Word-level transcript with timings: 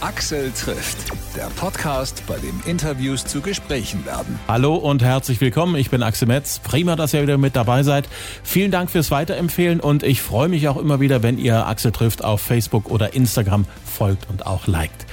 Axel 0.00 0.52
trifft, 0.52 0.96
der 1.36 1.46
Podcast, 1.56 2.22
bei 2.28 2.36
dem 2.38 2.60
Interviews 2.66 3.24
zu 3.24 3.40
Gesprächen 3.40 4.06
werden. 4.06 4.38
Hallo 4.46 4.76
und 4.76 5.02
herzlich 5.02 5.40
willkommen. 5.40 5.74
Ich 5.74 5.90
bin 5.90 6.04
Axel 6.04 6.28
Metz. 6.28 6.60
Prima, 6.60 6.94
dass 6.94 7.14
ihr 7.14 7.22
wieder 7.22 7.36
mit 7.36 7.56
dabei 7.56 7.82
seid. 7.82 8.08
Vielen 8.44 8.70
Dank 8.70 8.90
fürs 8.90 9.10
Weiterempfehlen 9.10 9.80
und 9.80 10.04
ich 10.04 10.22
freue 10.22 10.48
mich 10.48 10.68
auch 10.68 10.76
immer 10.76 11.00
wieder, 11.00 11.24
wenn 11.24 11.36
ihr 11.36 11.66
Axel 11.66 11.90
trifft 11.90 12.22
auf 12.22 12.40
Facebook 12.40 12.88
oder 12.90 13.12
Instagram 13.14 13.64
folgt 13.84 14.30
und 14.30 14.46
auch 14.46 14.68
liked. 14.68 15.06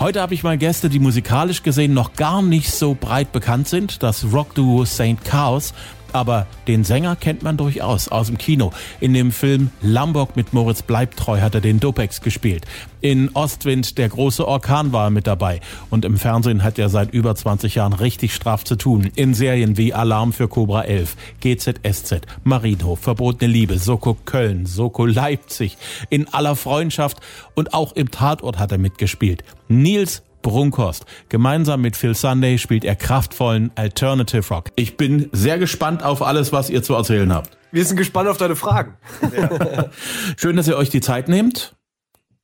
Heute 0.00 0.20
habe 0.20 0.34
ich 0.34 0.42
mal 0.42 0.58
Gäste, 0.58 0.88
die 0.88 0.98
musikalisch 0.98 1.62
gesehen 1.62 1.94
noch 1.94 2.14
gar 2.14 2.42
nicht 2.42 2.72
so 2.72 2.96
breit 2.98 3.30
bekannt 3.30 3.68
sind. 3.68 4.02
Das 4.02 4.24
Rockduo 4.32 4.84
St. 4.84 5.22
Chaos 5.24 5.72
aber 6.12 6.46
den 6.66 6.84
Sänger 6.84 7.16
kennt 7.16 7.42
man 7.42 7.56
durchaus 7.56 8.08
aus 8.08 8.28
dem 8.28 8.38
Kino. 8.38 8.72
In 9.00 9.14
dem 9.14 9.32
Film 9.32 9.70
Lamborg 9.80 10.36
mit 10.36 10.52
Moritz 10.52 10.82
Bleibtreu 10.82 11.40
hat 11.40 11.54
er 11.54 11.60
den 11.60 11.80
Dopex 11.80 12.20
gespielt. 12.20 12.66
In 13.00 13.30
Ostwind, 13.34 13.98
der 13.98 14.08
große 14.08 14.46
Orkan 14.46 14.92
war 14.92 15.08
er 15.08 15.10
mit 15.10 15.26
dabei. 15.26 15.60
Und 15.90 16.04
im 16.04 16.18
Fernsehen 16.18 16.62
hat 16.62 16.78
er 16.78 16.88
seit 16.88 17.12
über 17.12 17.34
20 17.34 17.74
Jahren 17.74 17.92
richtig 17.92 18.34
straff 18.34 18.64
zu 18.64 18.76
tun. 18.76 19.10
In 19.16 19.34
Serien 19.34 19.76
wie 19.76 19.92
Alarm 19.92 20.32
für 20.32 20.48
Cobra 20.48 20.82
11, 20.82 21.16
GZSZ, 21.40 22.22
Marienhof, 22.44 23.00
Verbotene 23.00 23.50
Liebe, 23.50 23.78
Soko 23.78 24.16
Köln, 24.24 24.66
Soko 24.66 25.04
Leipzig, 25.04 25.76
in 26.10 26.28
aller 26.32 26.56
Freundschaft 26.56 27.18
und 27.54 27.74
auch 27.74 27.92
im 27.92 28.10
Tatort 28.10 28.58
hat 28.58 28.70
er 28.70 28.78
mitgespielt. 28.78 29.42
Nils 29.68 30.22
Brunkhorst. 30.42 31.06
Gemeinsam 31.28 31.80
mit 31.80 31.96
Phil 31.96 32.14
Sunday 32.14 32.58
spielt 32.58 32.84
er 32.84 32.96
kraftvollen 32.96 33.70
Alternative 33.76 34.46
Rock. 34.48 34.70
Ich 34.76 34.96
bin 34.96 35.28
sehr 35.32 35.58
gespannt 35.58 36.02
auf 36.02 36.22
alles, 36.22 36.52
was 36.52 36.68
ihr 36.70 36.82
zu 36.82 36.94
erzählen 36.94 37.32
habt. 37.32 37.56
Wir 37.70 37.84
sind 37.84 37.96
gespannt 37.96 38.28
auf 38.28 38.36
deine 38.36 38.56
Fragen. 38.56 38.96
Ja. 39.34 39.90
Schön, 40.36 40.56
dass 40.56 40.68
ihr 40.68 40.76
euch 40.76 40.90
die 40.90 41.00
Zeit 41.00 41.28
nehmt. 41.28 41.74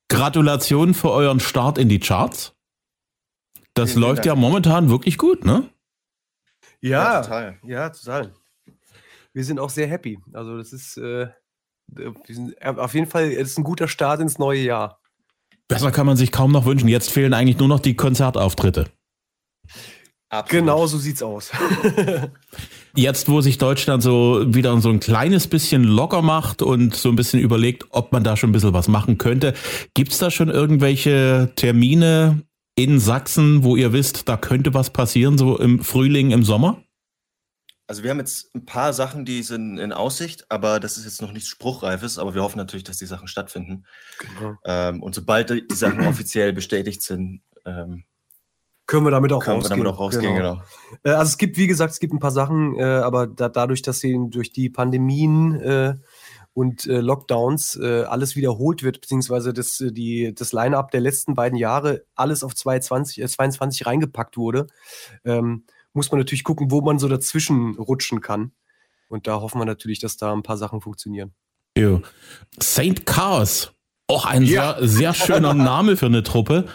Gratulation 0.09 0.95
für 0.95 1.11
euren 1.11 1.41
Start 1.41 1.77
in 1.77 1.88
die 1.88 1.98
Charts. 1.98 2.55
Das 3.74 3.91
Vielen 3.91 4.02
läuft 4.02 4.19
Dank. 4.19 4.26
ja 4.26 4.35
momentan 4.35 4.88
wirklich 4.88 5.19
gut, 5.19 5.45
ne? 5.45 5.69
Ja, 6.80 7.15
ja, 7.15 7.23
total. 7.23 7.59
Ja, 7.65 7.91
total. 7.91 8.32
Wir 9.32 9.45
sind 9.45 9.60
auch 9.60 9.71
sehr 9.71 9.87
happy. 9.87 10.19
Also 10.32 10.57
das 10.57 10.73
ist, 10.73 10.96
äh, 10.96 11.29
sind, 12.26 12.60
auf 12.65 12.95
jeden 12.95 13.07
Fall, 13.07 13.30
es 13.30 13.51
ist 13.51 13.59
ein 13.59 13.65
guter 13.65 13.87
Start 13.88 14.21
ins 14.21 14.38
neue 14.38 14.60
Jahr. 14.60 14.98
Besser 15.69 15.91
kann 15.91 16.07
man 16.07 16.16
sich 16.16 16.33
kaum 16.33 16.51
noch 16.51 16.65
wünschen. 16.65 16.88
Jetzt 16.88 17.11
fehlen 17.11 17.35
eigentlich 17.35 17.59
nur 17.59 17.69
noch 17.69 17.80
die 17.80 17.95
Konzertauftritte. 17.95 18.87
Absolut. 20.30 20.51
Genau 20.51 20.87
so 20.87 20.99
sieht's 20.99 21.23
aus. 21.23 21.51
Jetzt, 22.95 23.29
wo 23.29 23.41
sich 23.41 23.59
Deutschland 23.59 24.02
so 24.02 24.45
wieder 24.47 24.79
so 24.80 24.91
ein 24.91 25.01
kleines 25.01 25.47
bisschen 25.47 25.85
locker 25.85 26.21
macht 26.21 26.60
und 26.63 26.95
so 26.95 27.09
ein 27.09 27.16
bisschen 27.16 27.41
überlegt, 27.41 27.87
ob 27.91 28.13
man 28.13 28.25
da 28.25 28.37
schon 28.37 28.51
ein 28.51 28.52
bisschen 28.52 28.75
was 28.75 28.88
machen 28.88 29.19
könnte, 29.19 29.55
gibt's 29.95 30.19
da 30.19 30.30
schon 30.30 30.51
irgendwelche 30.51 31.52
Termine 31.57 32.43
in 32.75 32.99
Sachsen, 33.01 33.65
wo 33.65 33.77
ihr 33.77 33.93
wisst, 33.93 34.29
da 34.29 34.37
könnte 34.37 34.75
was 34.75 34.91
passieren, 34.91 35.38
so 35.38 35.59
im 35.59 35.80
Frühling, 35.80 36.30
im 36.30 36.45
Sommer? 36.45 36.82
Also 37.89 38.03
wir 38.03 38.11
haben 38.11 38.19
jetzt 38.19 38.55
ein 38.55 38.67
paar 38.67 38.93
Sachen, 38.93 39.25
die 39.25 39.43
sind 39.43 39.79
in 39.79 39.95
Aussicht, 39.95 40.45
aber 40.51 40.79
das 40.79 40.99
ist 40.99 41.07
jetzt 41.07 41.23
noch 41.23 41.33
nichts 41.33 41.49
Spruchreifes, 41.49 42.19
aber 42.19 42.35
wir 42.35 42.43
hoffen 42.43 42.59
natürlich, 42.59 42.85
dass 42.85 42.99
die 42.99 43.07
Sachen 43.07 43.29
stattfinden. 43.29 43.87
Genau. 44.19 44.57
Ähm, 44.67 45.03
und 45.03 45.15
sobald 45.15 45.49
die 45.49 45.75
Sachen 45.75 46.01
offiziell 46.07 46.53
bestätigt 46.53 47.01
sind, 47.01 47.41
ähm, 47.65 48.05
können 48.87 49.07
wir 49.07 49.11
damit 49.11 49.33
auch 49.33 49.43
können 49.43 49.57
rausgehen. 49.57 49.79
Wir 49.79 49.85
damit 49.85 49.95
auch 49.95 50.01
rausgehen 50.01 50.35
genau. 50.35 50.55
genau. 50.57 50.65
Äh, 51.03 51.16
also 51.16 51.31
es 51.31 51.39
gibt, 51.39 51.57
wie 51.57 51.66
gesagt, 51.66 51.95
es 51.95 51.99
gibt 51.99 52.13
ein 52.13 52.19
paar 52.19 52.31
Sachen, 52.31 52.79
äh, 52.79 52.83
aber 52.83 53.27
da, 53.27 53.49
dadurch, 53.49 53.81
dass 53.81 54.01
sie 54.01 54.19
durch 54.29 54.53
die 54.53 54.69
Pandemien 54.69 55.59
äh, 55.59 55.95
und 56.53 56.87
äh, 56.87 57.01
Lockdowns 57.01 57.77
äh, 57.77 58.03
alles 58.03 58.37
wiederholt 58.37 58.83
wird, 58.83 59.01
beziehungsweise 59.01 59.55
das, 59.55 59.81
äh, 59.81 59.93
die, 59.93 60.35
das 60.35 60.53
Line-up 60.53 60.91
der 60.91 61.01
letzten 61.01 61.35
beiden 61.35 61.57
Jahre 61.57 62.05
alles 62.15 62.45
auf 62.45 62.55
2020, 62.55 63.27
22 63.27 63.87
reingepackt 63.87 64.37
wurde, 64.37 64.66
ähm, 65.25 65.65
muss 65.99 66.12
man 66.12 66.21
natürlich 66.21 66.44
gucken, 66.44 66.71
wo 66.71 66.81
man 66.81 67.00
so 67.00 67.09
dazwischen 67.09 67.75
rutschen 67.75 68.20
kann. 68.20 68.53
Und 69.09 69.26
da 69.26 69.41
hoffen 69.41 69.60
wir 69.60 69.64
natürlich, 69.64 69.98
dass 69.98 70.16
da 70.16 70.32
ein 70.32 70.44
paar 70.44 70.56
Sachen 70.56 70.81
funktionieren. 70.81 71.34
Ja. 71.76 72.00
St. 72.62 73.04
Chaos, 73.04 73.72
auch 74.06 74.25
ein 74.26 74.44
ja. 74.44 74.76
sehr, 74.78 74.88
sehr 74.88 75.14
schöner 75.14 75.54
Name 75.72 75.97
für 75.97 76.06
eine 76.06 76.22
Truppe. 76.22 76.69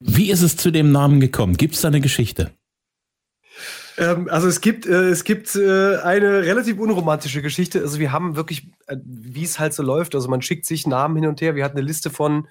Wie 0.00 0.30
ist 0.30 0.42
es 0.42 0.56
zu 0.56 0.70
dem 0.70 0.90
Namen 0.90 1.20
gekommen? 1.20 1.56
Gibt 1.56 1.76
es 1.76 1.82
da 1.82 1.88
eine 1.88 2.00
Geschichte? 2.00 2.50
Ähm, 3.98 4.28
also 4.30 4.48
es 4.48 4.60
gibt, 4.60 4.86
äh, 4.86 5.10
es 5.10 5.24
gibt 5.24 5.54
äh, 5.54 5.98
eine 5.98 6.42
relativ 6.42 6.78
unromantische 6.78 7.42
Geschichte. 7.42 7.80
Also 7.80 7.98
wir 8.00 8.10
haben 8.10 8.34
wirklich, 8.34 8.68
äh, 8.86 8.96
wie 9.04 9.44
es 9.44 9.60
halt 9.60 9.74
so 9.74 9.82
läuft, 9.82 10.14
also 10.14 10.28
man 10.28 10.42
schickt 10.42 10.66
sich 10.66 10.86
Namen 10.86 11.16
hin 11.16 11.26
und 11.26 11.40
her. 11.40 11.54
Wir 11.54 11.64
hatten 11.64 11.78
eine 11.78 11.86
Liste 11.86 12.10
von 12.10 12.48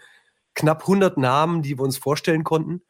knapp 0.53 0.81
100 0.81 1.17
Namen, 1.17 1.61
die 1.61 1.77
wir 1.77 1.83
uns 1.83 1.97
vorstellen 1.97 2.43
konnten. 2.43 2.81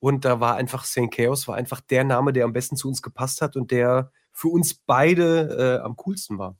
Und 0.00 0.24
da 0.24 0.40
war 0.40 0.56
einfach 0.56 0.84
St. 0.84 1.10
Chaos, 1.10 1.46
war 1.46 1.56
einfach 1.56 1.80
der 1.80 2.04
Name, 2.04 2.32
der 2.32 2.44
am 2.44 2.52
besten 2.52 2.76
zu 2.76 2.88
uns 2.88 3.02
gepasst 3.02 3.42
hat 3.42 3.54
und 3.54 3.70
der 3.70 4.10
für 4.32 4.48
uns 4.48 4.74
beide 4.74 5.78
äh, 5.80 5.84
am 5.84 5.96
coolsten 5.96 6.38
war. 6.38 6.56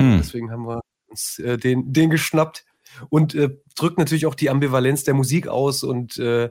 Hm. 0.00 0.18
Deswegen 0.18 0.50
haben 0.50 0.66
wir 0.66 0.80
uns 1.08 1.38
äh, 1.38 1.56
den, 1.56 1.92
den 1.92 2.10
geschnappt 2.10 2.64
und 3.08 3.34
äh, 3.34 3.56
drückt 3.74 3.98
natürlich 3.98 4.26
auch 4.26 4.34
die 4.34 4.50
Ambivalenz 4.50 5.04
der 5.04 5.14
Musik 5.14 5.48
aus 5.48 5.82
und 5.82 6.18
äh, 6.18 6.50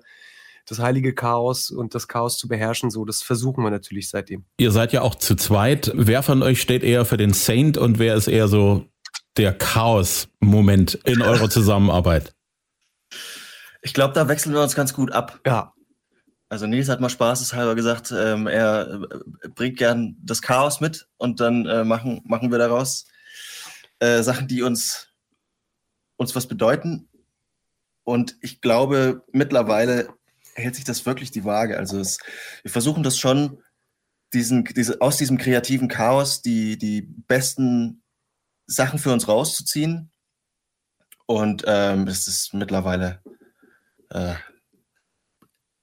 das 0.65 0.79
heilige 0.79 1.13
Chaos 1.13 1.71
und 1.71 1.95
das 1.95 2.07
Chaos 2.07 2.37
zu 2.37 2.47
beherrschen. 2.47 2.89
So, 2.89 3.05
das 3.05 3.21
versuchen 3.21 3.63
wir 3.63 3.71
natürlich 3.71 4.09
seitdem. 4.09 4.45
Ihr 4.57 4.71
seid 4.71 4.91
ja 4.91 5.01
auch 5.01 5.15
zu 5.15 5.35
zweit. 5.35 5.91
Wer 5.95 6.23
von 6.23 6.43
euch 6.43 6.61
steht 6.61 6.83
eher 6.83 7.05
für 7.05 7.17
den 7.17 7.33
Saint 7.33 7.77
und 7.77 7.99
wer 7.99 8.15
ist 8.15 8.27
eher 8.27 8.47
so 8.47 8.85
der 9.37 9.53
Chaos-Moment 9.53 10.95
in 11.05 11.21
eurer 11.21 11.49
Zusammenarbeit? 11.49 12.33
Ich 13.81 13.93
glaube, 13.93 14.13
da 14.13 14.27
wechseln 14.27 14.53
wir 14.53 14.61
uns 14.61 14.75
ganz 14.75 14.93
gut 14.93 15.11
ab. 15.11 15.39
Ja. 15.45 15.73
Also 16.49 16.65
Nils 16.65 16.87
hat 16.87 17.01
mal 17.01 17.09
spaßeshalber 17.09 17.75
gesagt, 17.75 18.13
ähm, 18.15 18.47
er 18.47 19.01
äh, 19.43 19.49
bringt 19.49 19.77
gern 19.77 20.15
das 20.21 20.41
Chaos 20.41 20.79
mit 20.79 21.07
und 21.17 21.39
dann 21.41 21.65
äh, 21.65 21.83
machen, 21.83 22.21
machen 22.25 22.51
wir 22.51 22.57
daraus 22.57 23.05
äh, 23.99 24.21
Sachen, 24.23 24.47
die 24.47 24.61
uns, 24.61 25.09
uns 26.15 26.35
was 26.35 26.47
bedeuten. 26.47 27.09
Und 28.03 28.37
ich 28.41 28.61
glaube, 28.61 29.25
mittlerweile 29.33 30.07
hält 30.55 30.75
sich 30.75 30.85
das 30.85 31.05
wirklich 31.05 31.31
die 31.31 31.43
Waage. 31.43 31.77
Also 31.77 31.99
es, 31.99 32.17
wir 32.63 32.71
versuchen 32.71 33.03
das 33.03 33.17
schon, 33.17 33.61
diesen, 34.33 34.63
diese, 34.63 35.01
aus 35.01 35.17
diesem 35.17 35.37
kreativen 35.37 35.87
Chaos 35.87 36.41
die, 36.41 36.77
die 36.77 37.01
besten 37.01 38.03
Sachen 38.65 38.99
für 38.99 39.11
uns 39.11 39.27
rauszuziehen. 39.27 40.11
Und 41.25 41.63
ähm, 41.67 42.07
es 42.07 42.27
ist 42.27 42.53
mittlerweile 42.53 43.21
äh, 44.09 44.35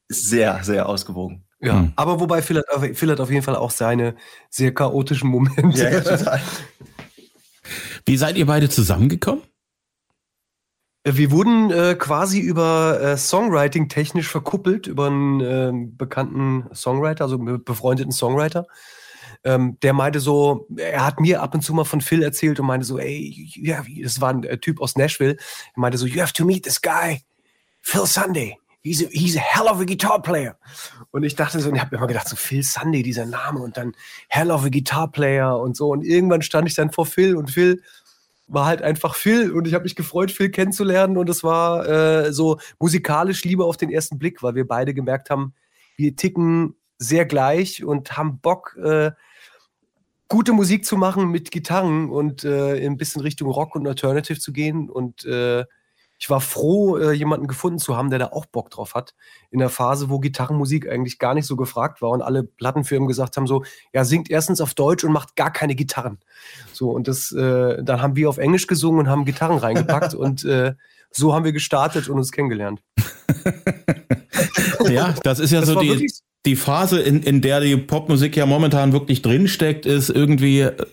sehr, 0.08 0.62
sehr 0.62 0.88
ausgewogen. 0.88 1.44
Ja, 1.60 1.74
mhm. 1.74 1.92
aber 1.96 2.20
wobei 2.20 2.42
Phil 2.42 2.58
hat, 2.58 2.96
Phil 2.96 3.10
hat 3.10 3.20
auf 3.20 3.30
jeden 3.30 3.42
Fall 3.42 3.56
auch 3.56 3.70
seine 3.70 4.16
sehr 4.50 4.74
chaotischen 4.74 5.30
Momente. 5.30 5.82
Ja, 5.82 5.90
ja, 5.90 6.00
total. 6.00 6.40
Wie 8.06 8.16
seid 8.18 8.36
ihr 8.36 8.44
beide 8.44 8.68
zusammengekommen? 8.68 9.42
Äh, 11.04 11.16
wir 11.16 11.30
wurden 11.30 11.70
äh, 11.70 11.94
quasi 11.98 12.40
über 12.40 13.00
äh, 13.00 13.16
Songwriting 13.16 13.88
technisch 13.88 14.28
verkuppelt, 14.28 14.86
über 14.86 15.06
einen 15.06 15.40
äh, 15.40 15.72
bekannten 15.96 16.66
Songwriter, 16.74 17.24
also 17.24 17.38
befreundeten 17.38 18.12
Songwriter. 18.12 18.66
Ähm, 19.42 19.78
der 19.82 19.92
meinte 19.92 20.20
so, 20.20 20.66
er 20.76 21.04
hat 21.04 21.20
mir 21.20 21.42
ab 21.42 21.54
und 21.54 21.62
zu 21.62 21.74
mal 21.74 21.84
von 21.84 22.00
Phil 22.00 22.22
erzählt 22.22 22.60
und 22.60 22.66
meinte 22.66 22.86
so, 22.86 22.98
ey, 22.98 23.50
ja, 23.54 23.82
das 24.02 24.20
war 24.20 24.30
ein 24.30 24.44
äh, 24.44 24.58
Typ 24.58 24.80
aus 24.80 24.96
Nashville. 24.96 25.36
Er 25.36 25.80
meinte 25.80 25.98
so, 25.98 26.06
you 26.06 26.20
have 26.20 26.32
to 26.32 26.44
meet 26.44 26.64
this 26.64 26.80
guy, 26.80 27.22
Phil 27.80 28.06
Sunday 28.06 28.58
he's 28.84 29.02
a, 29.02 29.08
he's 29.10 29.36
a 29.36 29.40
hell 29.40 29.66
of 29.66 29.80
a 29.80 29.84
guitar 29.84 30.22
player. 30.22 30.56
Und 31.10 31.24
ich 31.24 31.34
dachte 31.34 31.58
so, 31.58 31.70
und 31.70 31.74
ich 31.74 31.80
habe 31.80 31.96
immer 31.96 32.06
gedacht, 32.06 32.28
so 32.28 32.36
Phil 32.36 32.62
Sunday, 32.62 33.02
dieser 33.02 33.26
Name 33.26 33.60
und 33.60 33.76
dann 33.76 33.96
hell 34.28 34.50
of 34.50 34.64
a 34.64 34.68
guitar 34.68 35.10
player 35.10 35.58
und 35.58 35.76
so. 35.76 35.88
Und 35.88 36.04
irgendwann 36.04 36.42
stand 36.42 36.68
ich 36.68 36.74
dann 36.74 36.92
vor 36.92 37.06
Phil 37.06 37.34
und 37.36 37.50
Phil 37.50 37.82
war 38.46 38.66
halt 38.66 38.82
einfach 38.82 39.14
Phil 39.14 39.52
und 39.52 39.66
ich 39.66 39.72
habe 39.72 39.84
mich 39.84 39.96
gefreut, 39.96 40.30
Phil 40.30 40.50
kennenzulernen 40.50 41.16
und 41.16 41.30
es 41.30 41.42
war 41.42 41.88
äh, 41.88 42.32
so 42.32 42.58
musikalisch 42.78 43.42
Liebe 43.42 43.64
auf 43.64 43.78
den 43.78 43.90
ersten 43.90 44.18
Blick, 44.18 44.42
weil 44.42 44.54
wir 44.54 44.68
beide 44.68 44.92
gemerkt 44.92 45.30
haben, 45.30 45.54
wir 45.96 46.14
ticken 46.14 46.74
sehr 46.98 47.24
gleich 47.24 47.84
und 47.84 48.18
haben 48.18 48.40
Bock, 48.40 48.76
äh, 48.82 49.12
gute 50.28 50.52
Musik 50.52 50.84
zu 50.84 50.98
machen 50.98 51.30
mit 51.30 51.50
Gitarren 51.50 52.10
und 52.10 52.44
äh, 52.44 52.84
ein 52.84 52.98
bisschen 52.98 53.22
Richtung 53.22 53.50
Rock 53.50 53.76
und 53.76 53.86
Alternative 53.86 54.38
zu 54.38 54.52
gehen 54.52 54.90
und 54.90 55.24
äh, 55.24 55.64
ich 56.24 56.30
war 56.30 56.40
froh, 56.40 56.96
äh, 56.96 57.12
jemanden 57.12 57.46
gefunden 57.46 57.78
zu 57.78 57.98
haben, 57.98 58.08
der 58.08 58.18
da 58.18 58.26
auch 58.28 58.46
Bock 58.46 58.70
drauf 58.70 58.94
hat. 58.94 59.14
In 59.50 59.58
der 59.58 59.68
Phase, 59.68 60.08
wo 60.08 60.20
Gitarrenmusik 60.20 60.88
eigentlich 60.88 61.18
gar 61.18 61.34
nicht 61.34 61.44
so 61.44 61.54
gefragt 61.54 62.00
war 62.00 62.08
und 62.08 62.22
alle 62.22 62.42
Plattenfirmen 62.42 63.06
gesagt 63.06 63.36
haben: 63.36 63.46
so, 63.46 63.62
ja, 63.92 64.06
singt 64.06 64.30
erstens 64.30 64.62
auf 64.62 64.72
Deutsch 64.72 65.04
und 65.04 65.12
macht 65.12 65.36
gar 65.36 65.52
keine 65.52 65.74
Gitarren. 65.74 66.16
So, 66.72 66.92
und 66.92 67.08
das, 67.08 67.30
äh, 67.30 67.84
dann 67.84 68.00
haben 68.00 68.16
wir 68.16 68.30
auf 68.30 68.38
Englisch 68.38 68.66
gesungen 68.66 69.00
und 69.00 69.08
haben 69.10 69.26
Gitarren 69.26 69.58
reingepackt 69.58 70.14
und 70.14 70.46
äh, 70.46 70.72
so 71.10 71.34
haben 71.34 71.44
wir 71.44 71.52
gestartet 71.52 72.08
und 72.08 72.16
uns 72.16 72.32
kennengelernt. 72.32 72.80
ja, 74.88 75.14
das 75.24 75.40
ist 75.40 75.50
ja 75.50 75.60
das 75.60 75.68
so 75.68 75.78
die, 75.78 76.10
die 76.46 76.56
Phase, 76.56 77.02
in, 77.02 77.22
in 77.22 77.42
der 77.42 77.60
die 77.60 77.76
Popmusik 77.76 78.34
ja 78.34 78.46
momentan 78.46 78.94
wirklich 78.94 79.20
drinsteckt, 79.20 79.84
ist 79.84 80.08
irgendwie 80.08 80.60
äh, 80.60 80.86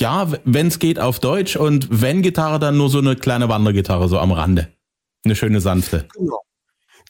ja, 0.00 0.30
wenn 0.44 0.68
es 0.68 0.78
geht, 0.78 0.98
auf 0.98 1.18
Deutsch 1.18 1.56
und 1.56 1.88
wenn 1.90 2.22
Gitarre, 2.22 2.58
dann 2.58 2.76
nur 2.76 2.88
so 2.88 2.98
eine 2.98 3.16
kleine 3.16 3.48
Wandergitarre 3.48 4.08
so 4.08 4.18
am 4.18 4.32
Rande. 4.32 4.72
Eine 5.24 5.36
schöne 5.36 5.60
sanfte. 5.60 6.08
Genau. 6.14 6.40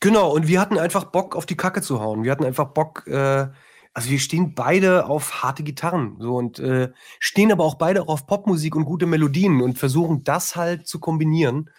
Genau, 0.01 0.33
und 0.33 0.49
wir 0.49 0.61
hatten 0.61 0.79
einfach 0.79 1.05
Bock, 1.05 1.37
auf 1.37 1.47
die 1.47 1.57
Kacke 1.57 1.81
zu 1.81 2.01
hauen. 2.01 2.25
Wir 2.25 2.33
hatten 2.33 2.45
einfach 2.45 2.71
Bock, 2.71 3.07
äh, 3.07 3.47
also 3.95 4.11
wir 4.11 4.19
stehen 4.19 4.55
beide 4.55 5.07
auf 5.07 5.43
harte 5.43 5.63
Gitarren 5.63 6.17
so 6.19 6.35
und 6.35 6.59
äh, 6.59 6.91
stehen 7.21 7.53
aber 7.53 7.65
auch 7.65 7.77
beide 7.77 8.03
auch 8.03 8.09
auf 8.09 8.27
Popmusik 8.27 8.75
und 8.75 8.85
gute 8.85 9.07
Melodien 9.07 9.63
und 9.63 9.79
versuchen 9.79 10.25
das 10.25 10.57
halt 10.57 10.89
zu 10.89 10.99
kombinieren. 10.99 11.71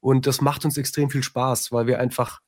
Und 0.00 0.26
das 0.26 0.40
macht 0.40 0.64
uns 0.64 0.76
extrem 0.76 1.10
viel 1.10 1.22
Spaß, 1.22 1.70
weil 1.70 1.86
wir 1.86 2.00
einfach 2.00 2.40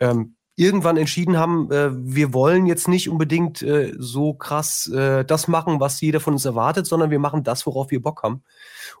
ähm, 0.00 0.36
irgendwann 0.58 0.96
entschieden 0.96 1.36
haben, 1.36 1.70
äh, 1.70 1.90
wir 1.92 2.34
wollen 2.34 2.66
jetzt 2.66 2.88
nicht 2.88 3.08
unbedingt 3.08 3.62
äh, 3.62 3.94
so 3.96 4.34
krass 4.34 4.88
äh, 4.88 5.24
das 5.24 5.46
machen, 5.46 5.78
was 5.78 6.00
jeder 6.00 6.18
von 6.18 6.34
uns 6.34 6.44
erwartet, 6.44 6.86
sondern 6.86 7.10
wir 7.10 7.20
machen 7.20 7.44
das, 7.44 7.64
worauf 7.64 7.90
wir 7.90 8.02
Bock 8.02 8.22
haben. 8.24 8.42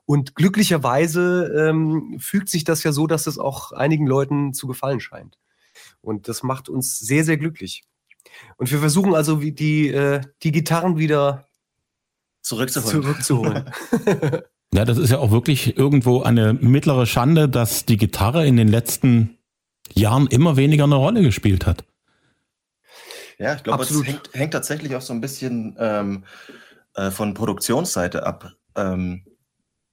Und 0.06 0.36
glücklicherweise 0.36 1.68
ähm, 1.68 2.16
fügt 2.20 2.48
sich 2.48 2.62
das 2.62 2.84
ja 2.84 2.92
so, 2.92 3.06
dass 3.06 3.26
es 3.26 3.38
auch 3.38 3.72
einigen 3.72 4.06
Leuten 4.06 4.54
zu 4.54 4.68
gefallen 4.68 5.00
scheint. 5.00 5.36
Und 6.00 6.28
das 6.28 6.44
macht 6.44 6.68
uns 6.68 6.98
sehr, 6.98 7.24
sehr 7.24 7.36
glücklich. 7.36 7.82
Und 8.56 8.70
wir 8.70 8.78
versuchen 8.78 9.14
also 9.14 9.42
wie 9.42 9.52
die, 9.52 9.88
äh, 9.88 10.20
die 10.42 10.52
Gitarren 10.52 10.96
wieder 10.96 11.46
Zurückzuholen. 12.40 13.02
zurückzuholen. 13.02 13.64
Ja, 14.74 14.84
das 14.84 14.98
ist 14.98 15.08
ja 15.08 15.18
auch 15.18 15.30
wirklich 15.30 15.78
irgendwo 15.78 16.20
eine 16.20 16.52
mittlere 16.52 17.06
Schande, 17.06 17.48
dass 17.48 17.86
die 17.86 17.96
Gitarre 17.96 18.46
in 18.46 18.58
den 18.58 18.68
letzten 18.68 19.37
Jahren 19.94 20.26
immer 20.26 20.56
weniger 20.56 20.84
eine 20.84 20.96
Rolle 20.96 21.22
gespielt 21.22 21.66
hat. 21.66 21.84
Ja, 23.38 23.54
ich 23.54 23.62
glaube, 23.62 23.82
es 23.84 24.04
hängt, 24.04 24.30
hängt 24.32 24.52
tatsächlich 24.52 24.96
auch 24.96 25.00
so 25.00 25.12
ein 25.12 25.20
bisschen 25.20 25.76
ähm, 25.78 26.24
äh, 26.94 27.10
von 27.10 27.34
Produktionsseite 27.34 28.26
ab. 28.26 28.52
Ähm, 28.74 29.24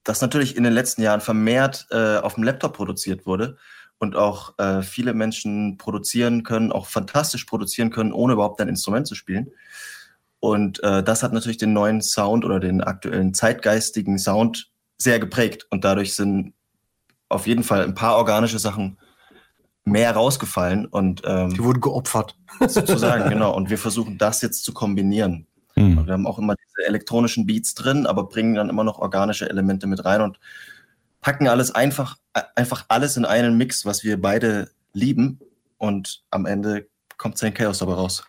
dass 0.02 0.20
natürlich 0.20 0.56
in 0.56 0.62
den 0.62 0.72
letzten 0.72 1.02
Jahren 1.02 1.20
vermehrt 1.20 1.86
äh, 1.90 2.18
auf 2.18 2.34
dem 2.34 2.44
Laptop 2.44 2.74
produziert 2.74 3.26
wurde 3.26 3.56
und 3.98 4.14
auch 4.14 4.56
äh, 4.58 4.82
viele 4.82 5.14
Menschen 5.14 5.78
produzieren 5.78 6.44
können, 6.44 6.70
auch 6.70 6.86
fantastisch 6.86 7.44
produzieren 7.44 7.90
können, 7.90 8.12
ohne 8.12 8.34
überhaupt 8.34 8.60
ein 8.60 8.68
Instrument 8.68 9.06
zu 9.06 9.14
spielen. 9.14 9.50
Und 10.38 10.82
äh, 10.84 11.02
das 11.02 11.22
hat 11.22 11.32
natürlich 11.32 11.56
den 11.56 11.72
neuen 11.72 12.02
Sound 12.02 12.44
oder 12.44 12.60
den 12.60 12.82
aktuellen 12.82 13.34
zeitgeistigen 13.34 14.18
Sound 14.18 14.70
sehr 14.98 15.18
geprägt. 15.18 15.66
Und 15.70 15.84
dadurch 15.84 16.14
sind 16.14 16.54
auf 17.28 17.46
jeden 17.46 17.64
Fall 17.64 17.82
ein 17.82 17.94
paar 17.94 18.16
organische 18.16 18.60
Sachen 18.60 18.98
mehr 19.86 20.12
rausgefallen 20.12 20.84
und 20.84 21.22
ähm, 21.24 21.54
die 21.54 21.62
wurden 21.62 21.80
geopfert. 21.80 22.36
sozusagen, 22.66 23.30
genau. 23.30 23.54
Und 23.54 23.70
wir 23.70 23.78
versuchen 23.78 24.18
das 24.18 24.42
jetzt 24.42 24.64
zu 24.64 24.74
kombinieren. 24.74 25.46
Hm. 25.74 26.04
Wir 26.06 26.12
haben 26.12 26.26
auch 26.26 26.38
immer 26.38 26.54
diese 26.56 26.86
elektronischen 26.88 27.46
Beats 27.46 27.74
drin, 27.74 28.06
aber 28.06 28.24
bringen 28.24 28.54
dann 28.54 28.68
immer 28.68 28.84
noch 28.84 28.98
organische 28.98 29.48
Elemente 29.48 29.86
mit 29.86 30.04
rein 30.04 30.20
und 30.20 30.38
packen 31.20 31.48
alles 31.48 31.70
einfach, 31.70 32.16
äh, 32.34 32.42
einfach 32.56 32.84
alles 32.88 33.16
in 33.16 33.24
einen 33.24 33.56
Mix, 33.56 33.86
was 33.86 34.02
wir 34.02 34.20
beide 34.20 34.70
lieben. 34.92 35.38
Und 35.78 36.22
am 36.30 36.46
Ende 36.46 36.88
kommt 37.16 37.38
sein 37.38 37.54
Chaos 37.54 37.78
dabei 37.78 37.94
raus. 37.94 38.26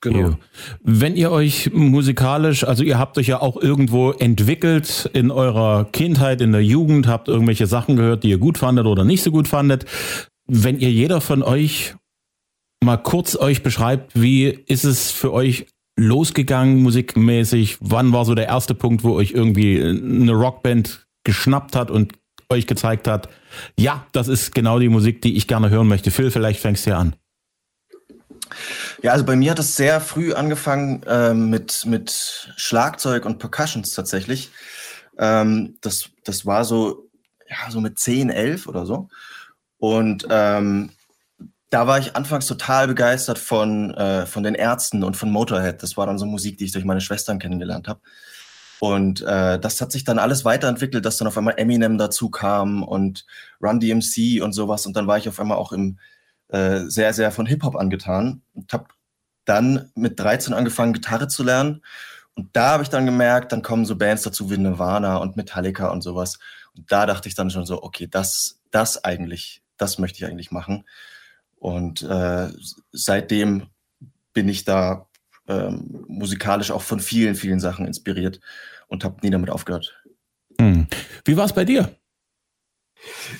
Genau. 0.00 0.30
Ja. 0.30 0.38
Wenn 0.82 1.16
ihr 1.16 1.30
euch 1.30 1.72
musikalisch, 1.72 2.64
also 2.64 2.84
ihr 2.84 2.98
habt 2.98 3.18
euch 3.18 3.26
ja 3.26 3.40
auch 3.40 3.56
irgendwo 3.56 4.12
entwickelt 4.12 5.10
in 5.12 5.30
eurer 5.30 5.86
Kindheit, 5.92 6.40
in 6.40 6.52
der 6.52 6.62
Jugend, 6.62 7.06
habt 7.06 7.28
irgendwelche 7.28 7.66
Sachen 7.66 7.96
gehört, 7.96 8.22
die 8.22 8.30
ihr 8.30 8.38
gut 8.38 8.58
fandet 8.58 8.86
oder 8.86 9.04
nicht 9.04 9.22
so 9.22 9.30
gut 9.30 9.48
fandet. 9.48 9.84
Wenn 10.46 10.78
ihr 10.78 10.90
jeder 10.90 11.20
von 11.20 11.42
euch 11.42 11.94
mal 12.82 12.96
kurz 12.96 13.36
euch 13.36 13.62
beschreibt, 13.62 14.20
wie 14.20 14.44
ist 14.46 14.84
es 14.84 15.10
für 15.10 15.32
euch 15.32 15.66
losgegangen 15.96 16.82
musikmäßig? 16.82 17.78
Wann 17.80 18.12
war 18.12 18.24
so 18.24 18.34
der 18.34 18.46
erste 18.46 18.74
Punkt, 18.74 19.02
wo 19.02 19.14
euch 19.14 19.32
irgendwie 19.32 19.82
eine 19.82 20.32
Rockband 20.32 21.06
geschnappt 21.24 21.74
hat 21.74 21.90
und 21.90 22.12
euch 22.48 22.66
gezeigt 22.66 23.08
hat, 23.08 23.28
ja, 23.76 24.06
das 24.12 24.28
ist 24.28 24.54
genau 24.54 24.78
die 24.78 24.88
Musik, 24.88 25.20
die 25.22 25.36
ich 25.36 25.48
gerne 25.48 25.70
hören 25.70 25.88
möchte. 25.88 26.12
Phil, 26.12 26.30
vielleicht 26.30 26.60
fängst 26.60 26.86
du 26.86 26.90
ja 26.90 26.98
an. 26.98 27.16
Ja, 29.02 29.12
also 29.12 29.24
bei 29.24 29.34
mir 29.34 29.50
hat 29.50 29.58
es 29.58 29.74
sehr 29.74 30.00
früh 30.00 30.32
angefangen 30.32 31.02
ähm, 31.08 31.50
mit, 31.50 31.84
mit 31.86 32.52
Schlagzeug 32.56 33.24
und 33.24 33.38
Percussions 33.38 33.90
tatsächlich. 33.90 34.50
Ähm, 35.18 35.76
das, 35.80 36.10
das 36.24 36.46
war 36.46 36.64
so, 36.64 37.08
ja, 37.48 37.70
so 37.70 37.80
mit 37.80 37.98
10, 37.98 38.30
11 38.30 38.68
oder 38.68 38.86
so. 38.86 39.08
Und 39.78 40.26
ähm, 40.30 40.90
da 41.70 41.86
war 41.86 41.98
ich 41.98 42.16
anfangs 42.16 42.46
total 42.46 42.86
begeistert 42.86 43.38
von, 43.38 43.92
äh, 43.94 44.26
von 44.26 44.42
den 44.42 44.54
Ärzten 44.54 45.02
und 45.02 45.16
von 45.16 45.30
Motorhead. 45.30 45.82
Das 45.82 45.96
war 45.96 46.06
dann 46.06 46.18
so 46.18 46.26
Musik, 46.26 46.58
die 46.58 46.64
ich 46.64 46.72
durch 46.72 46.84
meine 46.84 47.00
Schwestern 47.00 47.38
kennengelernt 47.38 47.88
habe. 47.88 48.00
Und 48.78 49.22
äh, 49.22 49.58
das 49.58 49.80
hat 49.80 49.90
sich 49.90 50.04
dann 50.04 50.18
alles 50.18 50.44
weiterentwickelt, 50.44 51.04
dass 51.04 51.16
dann 51.16 51.28
auf 51.28 51.38
einmal 51.38 51.54
Eminem 51.56 51.98
dazu 51.98 52.30
kam 52.30 52.82
und 52.82 53.26
Run 53.60 53.80
DMC 53.80 54.42
und 54.42 54.52
sowas. 54.52 54.86
Und 54.86 54.96
dann 54.96 55.06
war 55.06 55.18
ich 55.18 55.28
auf 55.28 55.40
einmal 55.40 55.56
auch 55.56 55.72
im 55.72 55.98
äh, 56.48 56.80
sehr, 56.86 57.12
sehr 57.14 57.32
von 57.32 57.46
Hip-Hop 57.46 57.74
angetan 57.74 58.42
und 58.54 58.72
habe 58.72 58.86
dann 59.44 59.90
mit 59.94 60.20
13 60.20 60.54
angefangen, 60.54 60.92
Gitarre 60.92 61.28
zu 61.28 61.42
lernen. 61.42 61.82
Und 62.34 62.54
da 62.54 62.72
habe 62.72 62.82
ich 62.82 62.90
dann 62.90 63.06
gemerkt, 63.06 63.52
dann 63.52 63.62
kommen 63.62 63.86
so 63.86 63.96
Bands 63.96 64.22
dazu 64.22 64.50
wie 64.50 64.58
Nirvana 64.58 65.16
und 65.16 65.36
Metallica 65.36 65.88
und 65.90 66.02
sowas. 66.02 66.38
Und 66.76 66.92
da 66.92 67.06
dachte 67.06 67.28
ich 67.28 67.34
dann 67.34 67.50
schon 67.50 67.64
so, 67.64 67.82
okay, 67.82 68.06
das, 68.10 68.60
das 68.70 69.02
eigentlich, 69.04 69.62
das 69.76 69.98
möchte 69.98 70.18
ich 70.18 70.26
eigentlich 70.26 70.50
machen. 70.50 70.84
Und 71.56 72.02
äh, 72.02 72.48
seitdem 72.92 73.68
bin 74.32 74.48
ich 74.48 74.64
da 74.64 75.08
ähm, 75.48 76.04
musikalisch 76.08 76.70
auch 76.70 76.82
von 76.82 77.00
vielen, 77.00 77.34
vielen 77.34 77.60
Sachen 77.60 77.86
inspiriert 77.86 78.40
und 78.88 79.04
habe 79.04 79.18
nie 79.22 79.30
damit 79.30 79.50
aufgehört. 79.50 80.02
Hm. 80.60 80.86
Wie 81.24 81.36
war 81.36 81.44
es 81.44 81.52
bei 81.52 81.64
dir? 81.64 81.96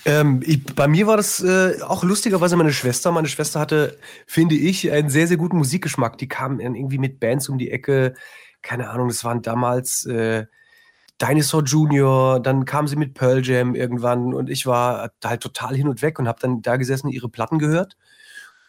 Ähm, 0.05 0.43
ich, 0.45 0.65
bei 0.65 0.87
mir 0.87 1.07
war 1.07 1.17
das 1.17 1.43
äh, 1.43 1.81
auch 1.83 2.05
lustigerweise 2.05 2.57
meine 2.57 2.73
Schwester. 2.73 3.11
Meine 3.13 3.29
Schwester 3.29 3.59
hatte, 3.59 3.99
finde 4.27 4.55
ich, 4.55 4.91
einen 4.91 5.11
sehr, 5.11 5.27
sehr 5.27 5.37
guten 5.37 5.57
Musikgeschmack. 5.57 6.19
Die 6.19 6.29
kam 6.29 6.59
dann 6.59 6.75
irgendwie 6.75 6.99
mit 6.99 7.21
Bands 7.21 7.49
um 7.49 7.59
die 7.59 7.71
Ecke. 7.71 8.15
Keine 8.63 8.91
Ahnung, 8.91 9.09
das 9.09 9.25
waren 9.25 9.43
damals 9.43 10.05
äh, 10.07 10.47
Dinosaur 11.21 11.63
Junior. 11.65 12.41
Dann 12.41 12.65
kam 12.65 12.89
sie 12.89 12.97
mit 12.97 13.15
Pearl 13.15 13.45
Jam 13.45 13.75
irgendwann 13.75 14.35
und 14.35 14.51
ich 14.51 14.67
war 14.67 15.11
halt 15.25 15.43
total 15.43 15.75
hin 15.75 15.89
und 15.89 16.03
weg 16.03 16.19
und 16.19 16.29
habe 16.29 16.41
dann 16.41 16.63
da 16.63 16.77
gesessen, 16.77 17.09
ihre 17.09 17.29
Platten 17.29 17.59
gehört 17.59 17.97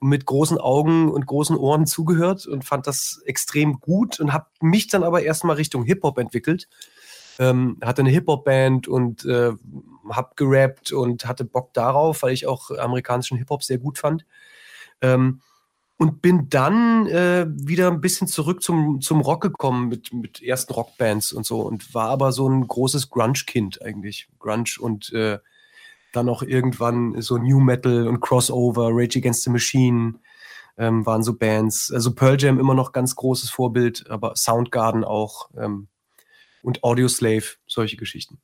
mit 0.02 0.26
großen 0.26 0.58
Augen 0.58 1.12
und 1.12 1.26
großen 1.26 1.58
Ohren 1.58 1.86
zugehört 1.86 2.46
und 2.46 2.66
fand 2.66 2.88
das 2.88 3.22
extrem 3.26 3.80
gut 3.80 4.20
und 4.20 4.34
habe 4.34 4.46
mich 4.62 4.88
dann 4.88 5.04
aber 5.04 5.24
erstmal 5.24 5.56
Richtung 5.56 5.84
Hip-Hop 5.84 6.18
entwickelt. 6.18 6.68
Ähm, 7.40 7.78
hatte 7.84 8.02
eine 8.02 8.10
Hip-Hop-Band 8.10 8.88
und 8.88 9.26
äh, 9.26 9.52
habe 10.10 10.32
gerappt 10.36 10.92
und 10.92 11.26
hatte 11.26 11.46
Bock 11.46 11.74
darauf, 11.74 12.24
weil 12.24 12.34
ich 12.34 12.48
auch 12.48 12.72
amerikanischen 12.72 13.38
Hip-Hop 13.38 13.64
sehr 13.64 13.78
gut 13.78 13.98
fand. 13.98 14.26
Ähm, 15.02 15.42
und 15.98 16.22
bin 16.22 16.50
dann 16.50 17.08
äh, 17.08 17.48
wieder 17.50 17.90
ein 17.90 18.02
bisschen 18.02 18.28
zurück 18.28 18.62
zum, 18.62 19.02
zum 19.02 19.22
Rock 19.22 19.42
gekommen 19.42 19.90
mit, 19.90 20.14
mit 20.14 20.42
ersten 20.42 20.74
Rockbands 20.74 21.34
und 21.34 21.46
so 21.46 21.62
und 21.62 21.94
war 21.94 22.10
aber 22.10 22.32
so 22.32 22.48
ein 22.48 22.68
großes 22.68 23.10
Grunge-Kind 23.10 23.82
eigentlich. 23.82 24.30
Grunge 24.40 24.76
und 24.80 25.12
äh, 25.14 25.40
dann 26.14 26.30
auch 26.30 26.44
irgendwann 26.44 27.20
so 27.22 27.38
New 27.38 27.60
Metal 27.60 28.08
und 28.08 28.22
Crossover, 28.22 28.90
Rage 28.92 29.20
Against 29.20 29.44
the 29.44 29.50
Machine 29.50 30.16
ähm, 30.78 31.06
waren 31.06 31.24
so 31.24 31.36
Bands. 31.36 31.92
Also 31.92 32.14
Pearl 32.14 32.38
Jam 32.40 32.60
immer 32.60 32.76
noch 32.76 32.92
ganz 32.92 33.16
großes 33.16 33.50
Vorbild, 33.50 34.10
aber 34.10 34.36
Soundgarden 34.36 35.04
auch 35.04 35.50
ähm, 35.58 35.88
und 36.62 36.84
Audioslave, 36.84 37.58
solche 37.66 37.98
Geschichten. 37.98 38.40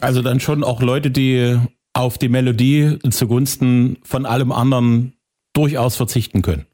Also 0.00 0.22
dann 0.22 0.40
schon 0.40 0.64
auch 0.64 0.82
Leute, 0.82 1.10
die 1.10 1.58
auf 1.94 2.18
die 2.18 2.28
Melodie 2.28 2.98
zugunsten 3.10 3.98
von 4.02 4.26
allem 4.26 4.52
anderen 4.52 5.16
durchaus 5.52 5.96
verzichten 5.96 6.42
können. 6.42 6.66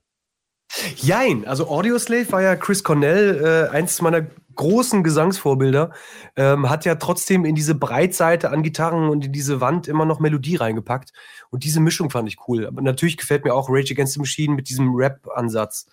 Jein, 0.96 1.46
also 1.46 1.68
Audioslave 1.68 2.30
war 2.32 2.42
ja 2.42 2.56
Chris 2.56 2.84
Cornell, 2.84 3.68
äh, 3.72 3.74
eins 3.74 4.00
meiner 4.02 4.26
großen 4.54 5.02
Gesangsvorbilder, 5.02 5.90
ähm, 6.36 6.68
hat 6.68 6.84
ja 6.84 6.94
trotzdem 6.96 7.44
in 7.44 7.54
diese 7.54 7.74
Breitseite 7.74 8.50
an 8.50 8.62
Gitarren 8.62 9.08
und 9.08 9.24
in 9.24 9.32
diese 9.32 9.60
Wand 9.60 9.88
immer 9.88 10.04
noch 10.04 10.20
Melodie 10.20 10.56
reingepackt. 10.56 11.12
Und 11.50 11.64
diese 11.64 11.80
Mischung 11.80 12.10
fand 12.10 12.28
ich 12.28 12.36
cool. 12.46 12.66
Aber 12.66 12.82
natürlich 12.82 13.16
gefällt 13.16 13.44
mir 13.44 13.54
auch 13.54 13.68
Rage 13.68 13.94
Against 13.94 14.14
the 14.14 14.20
Machine 14.20 14.54
mit 14.54 14.68
diesem 14.68 14.94
Rap-Ansatz. 14.94 15.86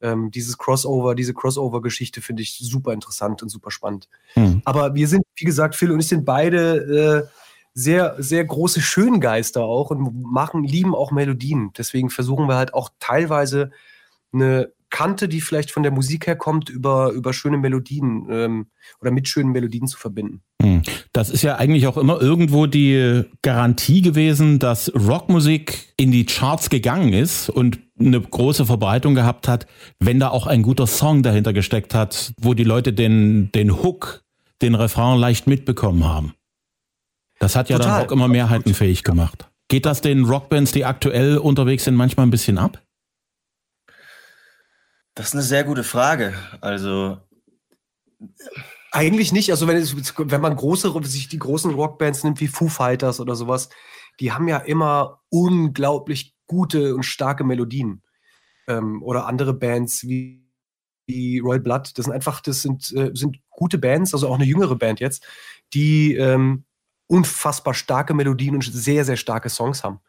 Ähm, 0.00 0.30
dieses 0.30 0.58
Crossover, 0.58 1.14
diese 1.14 1.34
Crossover-Geschichte 1.34 2.20
finde 2.20 2.42
ich 2.42 2.58
super 2.58 2.92
interessant 2.92 3.42
und 3.42 3.48
super 3.48 3.70
spannend. 3.70 4.08
Hm. 4.34 4.62
Aber 4.64 4.94
wir 4.94 5.06
sind, 5.06 5.24
wie 5.36 5.44
gesagt, 5.44 5.76
Phil 5.76 5.92
und 5.92 6.00
ich 6.00 6.08
sind 6.08 6.24
beide 6.24 7.26
äh, 7.26 7.38
sehr, 7.74 8.14
sehr 8.18 8.44
große 8.44 8.80
Schöngeister 8.80 9.62
auch 9.62 9.90
und 9.90 10.22
machen, 10.22 10.64
lieben 10.64 10.94
auch 10.94 11.10
Melodien. 11.10 11.72
Deswegen 11.76 12.08
versuchen 12.08 12.48
wir 12.48 12.56
halt 12.56 12.72
auch 12.72 12.90
teilweise 13.00 13.70
eine 14.34 14.72
Kante, 14.94 15.28
die 15.28 15.40
vielleicht 15.40 15.72
von 15.72 15.82
der 15.82 15.90
Musik 15.90 16.28
herkommt, 16.28 16.70
über, 16.70 17.10
über 17.10 17.32
schöne 17.32 17.58
Melodien 17.58 18.28
ähm, 18.30 18.66
oder 19.00 19.10
mit 19.10 19.26
schönen 19.26 19.50
Melodien 19.50 19.88
zu 19.88 19.98
verbinden. 19.98 20.40
Hm. 20.62 20.82
Das 21.12 21.30
ist 21.30 21.42
ja 21.42 21.56
eigentlich 21.56 21.88
auch 21.88 21.96
immer 21.96 22.22
irgendwo 22.22 22.66
die 22.66 23.24
Garantie 23.42 24.02
gewesen, 24.02 24.60
dass 24.60 24.94
Rockmusik 24.94 25.92
in 25.96 26.12
die 26.12 26.26
Charts 26.26 26.70
gegangen 26.70 27.12
ist 27.12 27.50
und 27.50 27.80
eine 27.98 28.20
große 28.20 28.66
Verbreitung 28.66 29.16
gehabt 29.16 29.48
hat, 29.48 29.66
wenn 29.98 30.20
da 30.20 30.28
auch 30.28 30.46
ein 30.46 30.62
guter 30.62 30.86
Song 30.86 31.24
dahinter 31.24 31.52
gesteckt 31.52 31.92
hat, 31.92 32.32
wo 32.40 32.54
die 32.54 32.62
Leute 32.62 32.92
den, 32.92 33.50
den 33.50 33.82
Hook, 33.82 34.22
den 34.62 34.76
Refrain 34.76 35.18
leicht 35.18 35.48
mitbekommen 35.48 36.04
haben. 36.04 36.34
Das 37.40 37.56
hat 37.56 37.68
ja 37.68 37.78
dann 37.78 37.88
Total. 37.88 38.02
Rock 38.02 38.12
immer 38.12 38.28
mehrheitenfähig 38.28 39.02
gemacht. 39.02 39.50
Geht 39.66 39.86
das 39.86 40.02
den 40.02 40.24
Rockbands, 40.24 40.70
die 40.70 40.84
aktuell 40.84 41.38
unterwegs 41.38 41.82
sind, 41.82 41.96
manchmal 41.96 42.26
ein 42.26 42.30
bisschen 42.30 42.58
ab? 42.58 42.83
Das 45.14 45.28
ist 45.28 45.34
eine 45.34 45.42
sehr 45.42 45.64
gute 45.64 45.84
Frage. 45.84 46.34
Also 46.60 47.18
eigentlich 48.90 49.32
nicht. 49.32 49.50
Also 49.50 49.66
wenn, 49.66 49.76
wenn 49.82 50.40
man 50.40 50.56
große, 50.56 50.92
sich 51.04 51.28
die 51.28 51.38
großen 51.38 51.72
Rockbands 51.72 52.24
nimmt 52.24 52.40
wie 52.40 52.48
Foo 52.48 52.68
Fighters 52.68 53.20
oder 53.20 53.34
sowas, 53.34 53.68
die 54.20 54.32
haben 54.32 54.48
ja 54.48 54.58
immer 54.58 55.20
unglaublich 55.30 56.34
gute 56.46 56.94
und 56.94 57.02
starke 57.02 57.44
Melodien. 57.44 58.02
Ähm, 58.66 59.02
oder 59.02 59.26
andere 59.26 59.52
Bands 59.52 60.04
wie, 60.04 60.48
wie 61.06 61.38
Royal 61.38 61.60
Blood. 61.60 61.98
Das 61.98 62.06
sind 62.06 62.14
einfach, 62.14 62.40
das 62.40 62.62
sind, 62.62 62.92
äh, 62.92 63.10
sind 63.14 63.38
gute 63.50 63.78
Bands, 63.78 64.14
also 64.14 64.28
auch 64.28 64.36
eine 64.36 64.44
jüngere 64.44 64.76
Band 64.76 65.00
jetzt, 65.00 65.26
die 65.74 66.14
ähm, 66.14 66.64
unfassbar 67.06 67.74
starke 67.74 68.14
Melodien 68.14 68.54
und 68.54 68.64
sehr, 68.64 69.04
sehr 69.04 69.16
starke 69.16 69.50
Songs 69.50 69.84
haben. 69.84 70.00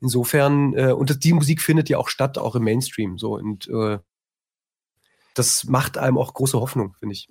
Insofern, 0.00 0.74
äh, 0.74 0.92
und 0.92 1.10
das, 1.10 1.18
die 1.18 1.32
Musik 1.32 1.60
findet 1.60 1.88
ja 1.88 1.98
auch 1.98 2.08
statt, 2.08 2.38
auch 2.38 2.54
im 2.54 2.64
Mainstream. 2.64 3.18
So, 3.18 3.34
und 3.34 3.68
äh, 3.68 3.98
das 5.38 5.64
macht 5.64 5.98
einem 5.98 6.18
auch 6.18 6.34
große 6.34 6.58
Hoffnung, 6.58 6.94
finde 6.98 7.14
ich. 7.14 7.28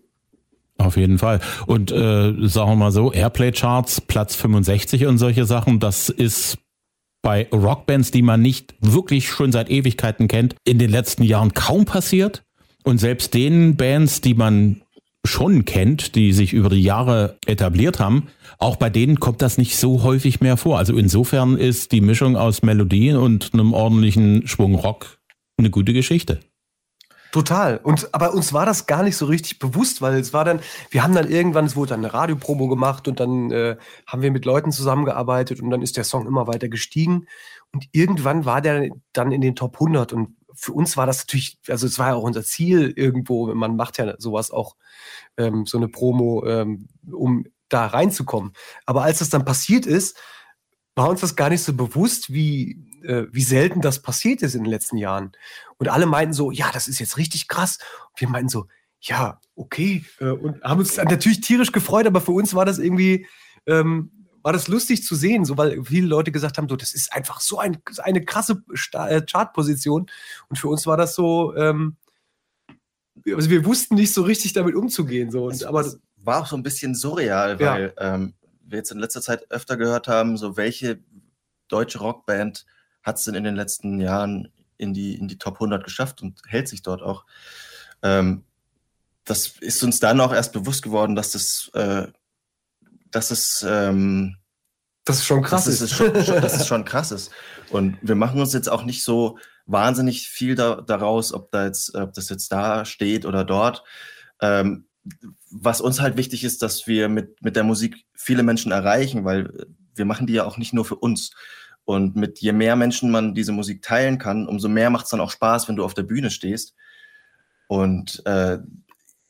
Auf 0.77 0.95
jeden 0.95 1.17
Fall. 1.17 1.39
Und 1.65 1.91
äh, 1.91 2.33
sagen 2.47 2.71
wir 2.71 2.75
mal 2.75 2.91
so, 2.91 3.11
Airplay-Charts, 3.11 4.01
Platz 4.01 4.35
65 4.35 5.07
und 5.07 5.17
solche 5.17 5.45
Sachen, 5.45 5.79
das 5.79 6.09
ist 6.09 6.59
bei 7.23 7.47
Rockbands, 7.51 8.11
die 8.11 8.21
man 8.21 8.41
nicht 8.41 8.75
wirklich 8.79 9.27
schon 9.29 9.51
seit 9.51 9.69
Ewigkeiten 9.69 10.27
kennt, 10.27 10.55
in 10.63 10.77
den 10.77 10.91
letzten 10.91 11.23
Jahren 11.23 11.53
kaum 11.53 11.85
passiert. 11.85 12.43
Und 12.83 12.99
selbst 12.99 13.33
den 13.33 13.75
Bands, 13.75 14.21
die 14.21 14.33
man 14.33 14.81
schon 15.25 15.65
kennt, 15.65 16.15
die 16.15 16.31
sich 16.31 16.53
über 16.53 16.69
die 16.69 16.81
Jahre 16.81 17.37
etabliert 17.45 17.99
haben, 17.99 18.27
auch 18.59 18.77
bei 18.77 18.89
denen 18.89 19.19
kommt 19.19 19.41
das 19.41 19.57
nicht 19.57 19.75
so 19.77 20.03
häufig 20.03 20.41
mehr 20.41 20.57
vor. 20.57 20.77
Also 20.77 20.95
insofern 20.95 21.57
ist 21.57 21.91
die 21.91 22.01
Mischung 22.01 22.37
aus 22.37 22.61
Melodien 22.63 23.17
und 23.17 23.53
einem 23.53 23.73
ordentlichen 23.73 24.47
Schwung 24.47 24.75
Rock 24.75 25.19
eine 25.57 25.69
gute 25.69 25.93
Geschichte. 25.93 26.39
Total. 27.31 27.77
Und 27.77 28.13
aber 28.13 28.33
uns 28.33 28.53
war 28.53 28.65
das 28.65 28.85
gar 28.85 29.03
nicht 29.03 29.17
so 29.17 29.25
richtig 29.25 29.59
bewusst, 29.59 30.01
weil 30.01 30.15
es 30.15 30.33
war 30.33 30.45
dann, 30.45 30.59
wir 30.89 31.03
haben 31.03 31.13
dann 31.13 31.29
irgendwann, 31.29 31.65
es 31.65 31.75
wurde 31.75 31.89
dann 31.89 32.05
eine 32.05 32.13
Radiopromo 32.13 32.67
gemacht 32.67 33.07
und 33.07 33.19
dann 33.19 33.51
äh, 33.51 33.77
haben 34.05 34.21
wir 34.21 34.31
mit 34.31 34.45
Leuten 34.45 34.71
zusammengearbeitet 34.71 35.61
und 35.61 35.69
dann 35.69 35.81
ist 35.81 35.97
der 35.97 36.03
Song 36.03 36.25
immer 36.25 36.47
weiter 36.47 36.69
gestiegen 36.69 37.27
und 37.73 37.87
irgendwann 37.91 38.45
war 38.45 38.61
der 38.61 38.89
dann 39.13 39.31
in 39.31 39.41
den 39.41 39.55
Top 39.55 39.75
100 39.75 40.13
und 40.13 40.37
für 40.57 40.73
uns 40.73 40.97
war 40.97 41.05
das 41.05 41.19
natürlich, 41.19 41.59
also 41.67 41.85
es 41.85 41.99
war 41.99 42.09
ja 42.09 42.15
auch 42.15 42.23
unser 42.23 42.43
Ziel 42.43 42.91
irgendwo, 42.95 43.53
man 43.53 43.75
macht 43.75 43.99
ja 43.99 44.15
sowas 44.17 44.49
auch, 44.49 44.75
ähm, 45.37 45.65
so 45.65 45.77
eine 45.77 45.87
Promo, 45.87 46.43
ähm, 46.45 46.87
um 47.11 47.45
da 47.69 47.85
reinzukommen. 47.85 48.53
Aber 48.85 49.03
als 49.03 49.19
das 49.19 49.29
dann 49.29 49.45
passiert 49.45 49.85
ist, 49.85 50.17
war 50.95 51.09
uns 51.09 51.21
das 51.21 51.35
gar 51.35 51.49
nicht 51.49 51.61
so 51.61 51.73
bewusst, 51.73 52.33
wie, 52.33 53.01
äh, 53.03 53.27
wie 53.31 53.43
selten 53.43 53.81
das 53.81 54.01
passiert 54.01 54.41
ist 54.41 54.55
in 54.55 54.63
den 54.63 54.71
letzten 54.71 54.97
Jahren. 54.97 55.31
Und 55.77 55.89
alle 55.89 56.05
meinten 56.05 56.33
so, 56.33 56.51
ja, 56.51 56.71
das 56.71 56.87
ist 56.87 56.99
jetzt 56.99 57.17
richtig 57.17 57.47
krass. 57.47 57.77
Und 58.11 58.21
wir 58.21 58.29
meinten 58.29 58.49
so, 58.49 58.67
ja, 59.01 59.39
okay. 59.55 60.03
Äh, 60.19 60.29
und 60.29 60.61
haben 60.63 60.79
uns 60.79 60.97
natürlich 60.97 61.41
tierisch 61.41 61.71
gefreut, 61.71 62.07
aber 62.07 62.21
für 62.21 62.31
uns 62.31 62.53
war 62.53 62.65
das 62.65 62.79
irgendwie, 62.79 63.27
ähm, 63.65 64.11
war 64.41 64.53
das 64.53 64.67
lustig 64.67 65.03
zu 65.03 65.15
sehen, 65.15 65.45
so 65.45 65.57
weil 65.57 65.83
viele 65.83 66.07
Leute 66.07 66.31
gesagt 66.31 66.57
haben, 66.57 66.69
so, 66.69 66.75
das 66.75 66.93
ist 66.93 67.13
einfach 67.13 67.41
so 67.41 67.59
ein, 67.59 67.77
eine 67.99 68.23
krasse 68.23 68.63
äh, 68.93 69.21
Chartposition. 69.21 70.07
Und 70.49 70.57
für 70.57 70.69
uns 70.69 70.87
war 70.87 70.97
das 70.97 71.15
so, 71.15 71.55
ähm, 71.55 71.97
also 73.27 73.49
wir 73.49 73.65
wussten 73.65 73.95
nicht 73.95 74.13
so 74.13 74.21
richtig 74.23 74.53
damit 74.53 74.75
umzugehen. 74.75 75.31
So. 75.31 75.45
Und, 75.45 75.63
aber 75.63 75.85
war 76.17 76.41
auch 76.41 76.47
so 76.47 76.55
ein 76.55 76.63
bisschen 76.63 76.95
surreal, 76.95 77.59
weil 77.59 77.93
ja. 77.97 78.15
ähm, 78.15 78.33
wir 78.61 78.79
jetzt 78.79 78.91
in 78.91 78.99
letzter 78.99 79.21
Zeit 79.21 79.49
öfter 79.51 79.77
gehört 79.77 80.07
haben, 80.07 80.37
so 80.37 80.57
welche 80.57 80.99
deutsche 81.67 81.99
Rockband 81.99 82.65
hat 83.03 83.17
es 83.17 83.23
denn 83.23 83.35
in 83.35 83.43
den 83.43 83.55
letzten 83.55 83.99
Jahren 83.99 84.51
in 84.77 84.93
die, 84.93 85.15
in 85.15 85.27
die 85.27 85.37
Top 85.37 85.55
100 85.55 85.83
geschafft 85.83 86.21
und 86.21 86.41
hält 86.47 86.67
sich 86.67 86.81
dort 86.81 87.01
auch. 87.01 87.25
Ähm, 88.01 88.43
das 89.25 89.47
ist 89.59 89.83
uns 89.83 89.99
dann 89.99 90.21
auch 90.21 90.33
erst 90.33 90.53
bewusst 90.53 90.83
geworden, 90.83 91.15
dass 91.15 91.31
das, 91.31 91.69
äh, 91.73 92.07
dass 93.11 93.31
es, 93.31 93.65
ähm, 93.67 94.37
das 95.03 95.17
ist 95.17 95.25
schon 95.25 95.41
krass 95.41 95.65
dass 95.65 95.81
ist. 95.81 95.93
Schon, 95.93 96.13
dass 96.13 96.59
es 96.59 96.67
schon 96.67 96.85
krass 96.85 97.11
ist. 97.11 97.31
Und 97.69 97.97
wir 98.01 98.15
machen 98.15 98.39
uns 98.39 98.53
jetzt 98.53 98.69
auch 98.69 98.83
nicht 98.83 99.03
so 99.03 99.37
wahnsinnig 99.65 100.29
viel 100.29 100.55
da, 100.55 100.81
daraus, 100.81 101.33
ob, 101.33 101.51
da 101.51 101.65
jetzt, 101.65 101.95
ob 101.95 102.13
das 102.13 102.29
jetzt 102.29 102.51
da 102.51 102.85
steht 102.85 103.25
oder 103.25 103.43
dort. 103.43 103.83
Ähm, 104.41 104.87
was 105.49 105.81
uns 105.81 106.01
halt 106.01 106.17
wichtig 106.17 106.43
ist, 106.43 106.61
dass 106.61 106.87
wir 106.87 107.09
mit, 107.09 107.41
mit 107.41 107.55
der 107.55 107.63
Musik 107.63 108.05
viele 108.13 108.43
Menschen 108.43 108.71
erreichen, 108.71 109.25
weil 109.25 109.67
wir 109.95 110.05
machen 110.05 110.27
die 110.27 110.33
ja 110.33 110.45
auch 110.45 110.57
nicht 110.57 110.73
nur 110.73 110.85
für 110.85 110.95
uns. 110.95 111.31
Und 111.87 112.17
mit 112.17 112.39
je 112.39 112.51
mehr 112.51 112.75
Menschen 112.75 113.11
man 113.11 113.33
diese 113.33 113.53
Musik 113.53 113.81
teilen 113.81 114.17
kann, 114.17 114.45
umso 114.45 114.67
mehr 114.67 114.89
macht 114.89 115.05
es 115.05 115.11
dann 115.11 115.21
auch 115.21 115.31
Spaß, 115.31 115.69
wenn 115.69 115.77
du 115.77 115.85
auf 115.85 115.93
der 115.93 116.03
Bühne 116.03 116.29
stehst. 116.31 116.73
Und 117.67 118.21
äh, 118.25 118.57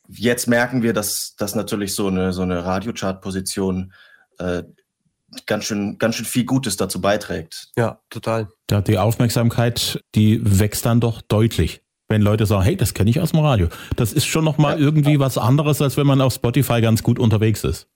jetzt 0.08 0.48
merken 0.48 0.82
wir, 0.82 0.92
dass, 0.92 1.36
dass 1.36 1.54
natürlich 1.54 1.94
so 1.94 2.08
eine, 2.08 2.32
so 2.32 2.42
eine 2.42 2.64
Radiochart-Position 2.64 3.92
äh, 4.40 4.64
ganz 5.46 5.66
schön, 5.66 5.98
ganz 5.98 6.16
schön 6.16 6.26
viel 6.26 6.46
Gutes 6.46 6.76
dazu 6.76 7.00
beiträgt. 7.00 7.68
Ja, 7.76 8.00
total. 8.10 8.48
Ja, 8.68 8.80
die 8.80 8.98
Aufmerksamkeit, 8.98 10.02
die 10.16 10.40
wächst 10.42 10.84
dann 10.84 10.98
doch 10.98 11.22
deutlich 11.22 11.80
wenn 12.10 12.22
Leute 12.22 12.46
sagen, 12.46 12.62
hey, 12.62 12.74
das 12.74 12.94
kenne 12.94 13.10
ich 13.10 13.20
aus 13.20 13.32
dem 13.32 13.40
Radio. 13.40 13.68
Das 13.96 14.14
ist 14.14 14.24
schon 14.24 14.42
nochmal 14.42 14.80
ja. 14.80 14.86
irgendwie 14.86 15.20
was 15.20 15.36
anderes, 15.36 15.82
als 15.82 15.98
wenn 15.98 16.06
man 16.06 16.22
auf 16.22 16.32
Spotify 16.32 16.80
ganz 16.80 17.02
gut 17.02 17.18
unterwegs 17.18 17.64
ist. 17.64 17.86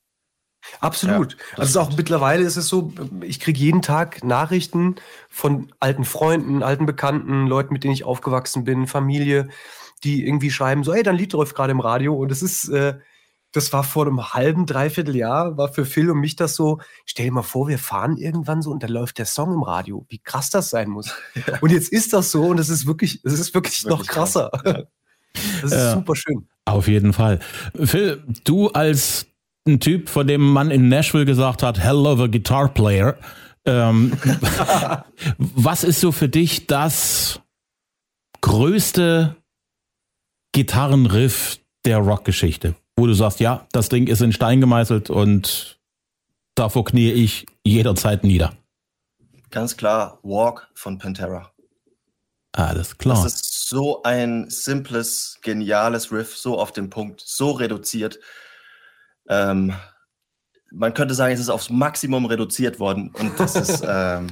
Absolut. 0.80 1.36
Ja, 1.52 1.58
also 1.58 1.80
auch 1.80 1.96
mittlerweile 1.96 2.44
ist 2.44 2.56
es 2.56 2.68
so, 2.68 2.92
ich 3.22 3.40
kriege 3.40 3.58
jeden 3.58 3.82
Tag 3.82 4.24
Nachrichten 4.24 4.96
von 5.28 5.72
alten 5.80 6.04
Freunden, 6.04 6.62
alten 6.62 6.86
Bekannten, 6.86 7.46
Leuten, 7.46 7.72
mit 7.72 7.84
denen 7.84 7.94
ich 7.94 8.04
aufgewachsen 8.04 8.64
bin, 8.64 8.86
Familie, 8.86 9.48
die 10.04 10.26
irgendwie 10.26 10.50
schreiben, 10.50 10.84
so, 10.84 10.94
hey, 10.94 11.02
dein 11.02 11.16
Lied 11.16 11.32
läuft 11.32 11.54
gerade 11.54 11.72
im 11.72 11.80
Radio. 11.80 12.14
Und 12.14 12.32
es 12.32 12.42
ist, 12.42 12.68
äh, 12.68 12.98
das 13.52 13.72
war 13.72 13.84
vor 13.84 14.06
einem 14.06 14.32
halben, 14.32 14.66
dreiviertel 14.66 15.14
Jahr, 15.14 15.56
war 15.56 15.72
für 15.72 15.84
Phil 15.84 16.10
und 16.10 16.18
mich 16.18 16.36
das 16.36 16.54
so, 16.54 16.80
stell 17.04 17.26
dir 17.26 17.32
mal 17.32 17.42
vor, 17.42 17.68
wir 17.68 17.78
fahren 17.78 18.16
irgendwann 18.16 18.62
so 18.62 18.70
und 18.70 18.82
da 18.82 18.86
läuft 18.86 19.18
der 19.18 19.26
Song 19.26 19.52
im 19.52 19.62
Radio. 19.62 20.06
Wie 20.08 20.18
krass 20.18 20.50
das 20.50 20.70
sein 20.70 20.88
muss. 20.88 21.14
Ja. 21.46 21.58
Und 21.60 21.72
jetzt 21.72 21.90
ist 21.90 22.12
das 22.12 22.30
so 22.30 22.44
und 22.44 22.60
es 22.60 22.68
ist 22.68 22.86
wirklich, 22.86 23.20
es 23.24 23.32
ist 23.32 23.54
wirklich, 23.54 23.84
wirklich 23.84 23.98
noch 23.98 24.06
krasser. 24.06 24.50
Ja. 24.64 24.82
Das 25.62 25.72
ist 25.72 25.78
ja. 25.78 25.94
super 25.94 26.14
schön. 26.14 26.46
Auf 26.66 26.88
jeden 26.88 27.14
Fall. 27.14 27.38
Phil, 27.74 28.22
du 28.44 28.68
als 28.68 29.31
ein 29.66 29.80
Typ, 29.80 30.08
von 30.08 30.26
dem 30.26 30.40
man 30.40 30.70
in 30.70 30.88
Nashville 30.88 31.24
gesagt 31.24 31.62
hat, 31.62 31.78
hell 31.78 32.06
of 32.06 32.20
a 32.20 32.26
guitar 32.26 32.68
player. 32.72 33.16
Ähm, 33.64 34.12
was 35.38 35.84
ist 35.84 36.00
so 36.00 36.10
für 36.12 36.28
dich 36.28 36.66
das 36.66 37.40
größte 38.40 39.36
Gitarrenriff 40.52 41.58
der 41.84 41.98
Rockgeschichte? 41.98 42.74
wo 42.96 43.06
du 43.06 43.14
sagst, 43.14 43.40
ja, 43.40 43.66
das 43.72 43.88
Ding 43.88 44.06
ist 44.06 44.20
in 44.20 44.32
Stein 44.32 44.60
gemeißelt 44.60 45.10
und 45.10 45.80
davor 46.54 46.84
knie 46.84 47.10
ich 47.10 47.46
jederzeit 47.64 48.24
nieder? 48.24 48.54
Ganz 49.50 49.76
klar, 49.76 50.18
Walk 50.22 50.68
von 50.74 50.98
Pantera. 50.98 51.50
Alles 52.52 52.98
klar. 52.98 53.22
Das 53.22 53.34
ist 53.34 53.68
so 53.68 54.02
ein 54.02 54.50
simples, 54.50 55.38
geniales 55.42 56.12
Riff, 56.12 56.36
so 56.36 56.58
auf 56.58 56.72
den 56.72 56.90
Punkt, 56.90 57.22
so 57.24 57.52
reduziert. 57.52 58.18
Ähm, 59.32 59.72
man 60.70 60.94
könnte 60.94 61.14
sagen, 61.14 61.32
es 61.34 61.40
ist 61.40 61.48
aufs 61.48 61.70
Maximum 61.70 62.26
reduziert 62.26 62.78
worden 62.78 63.10
und 63.18 63.38
das 63.38 63.56
ist 63.56 63.82
ähm, 63.88 64.28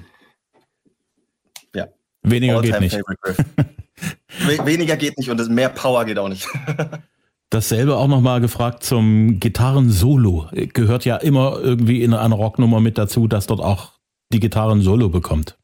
ja. 1.75 1.87
Weniger 2.23 2.61
geht 2.61 2.80
nicht. 2.80 2.99
Weniger 4.64 4.97
geht 4.97 5.19
nicht 5.19 5.30
und 5.30 5.49
mehr 5.50 5.69
Power 5.69 6.04
geht 6.04 6.19
auch 6.19 6.28
nicht. 6.28 6.47
Dasselbe 7.50 7.97
auch 7.97 8.07
nochmal 8.07 8.40
gefragt 8.40 8.85
zum 8.85 9.40
Gitarren-Solo. 9.40 10.50
Gehört 10.52 11.04
ja 11.04 11.16
immer 11.16 11.59
irgendwie 11.61 12.02
in 12.02 12.14
einer 12.14 12.37
Rocknummer 12.37 12.80
mit 12.80 12.97
dazu, 12.97 13.26
dass 13.26 13.49
dort 13.49 13.61
auch 13.61 13.95
die 14.33 14.38
Gitarren-Solo 14.38 15.09
bekommt. 15.09 15.59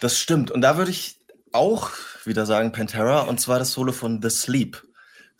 Das 0.00 0.18
stimmt. 0.18 0.50
Und 0.50 0.60
da 0.60 0.76
würde 0.76 0.90
ich 0.90 1.16
auch 1.52 1.90
wieder 2.24 2.44
sagen 2.44 2.72
Pantera, 2.72 3.22
und 3.22 3.40
zwar 3.40 3.58
das 3.58 3.72
Solo 3.72 3.92
von 3.92 4.20
The 4.20 4.28
Sleep. 4.28 4.82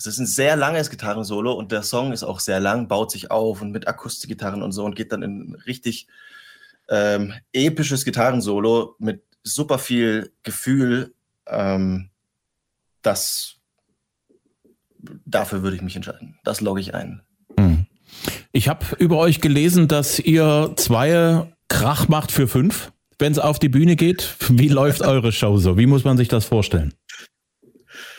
Es 0.00 0.06
ist 0.06 0.18
ein 0.18 0.26
sehr 0.26 0.56
langes 0.56 0.88
Gitarrensolo 0.88 1.52
und 1.52 1.72
der 1.72 1.82
Song 1.82 2.12
ist 2.12 2.22
auch 2.22 2.40
sehr 2.40 2.58
lang, 2.58 2.88
baut 2.88 3.10
sich 3.10 3.30
auf 3.30 3.60
und 3.60 3.70
mit 3.70 3.86
Akustikgitarren 3.86 4.62
und 4.62 4.72
so 4.72 4.82
und 4.86 4.96
geht 4.96 5.12
dann 5.12 5.22
in 5.22 5.54
richtig 5.66 6.06
ähm, 6.88 7.34
episches 7.52 8.06
Gitarrensolo 8.06 8.96
mit 8.98 9.22
super 9.42 9.78
viel 9.78 10.32
Gefühl. 10.42 11.12
Ähm, 11.46 12.08
das 13.02 13.56
dafür 15.26 15.62
würde 15.62 15.76
ich 15.76 15.82
mich 15.82 15.96
entscheiden. 15.96 16.38
Das 16.44 16.62
logge 16.62 16.80
ich 16.80 16.94
ein. 16.94 17.20
Hm. 17.58 17.84
Ich 18.52 18.68
habe 18.68 18.86
über 18.96 19.18
euch 19.18 19.42
gelesen, 19.42 19.86
dass 19.86 20.18
ihr 20.18 20.72
zwei 20.76 21.52
Krach 21.68 22.08
macht 22.08 22.32
für 22.32 22.48
fünf, 22.48 22.90
wenn 23.18 23.32
es 23.32 23.38
auf 23.38 23.58
die 23.58 23.68
Bühne 23.68 23.96
geht. 23.96 24.36
Wie 24.48 24.68
läuft 24.68 25.02
eure 25.02 25.30
Show 25.30 25.58
so? 25.58 25.76
Wie 25.76 25.86
muss 25.86 26.04
man 26.04 26.16
sich 26.16 26.28
das 26.28 26.46
vorstellen? 26.46 26.94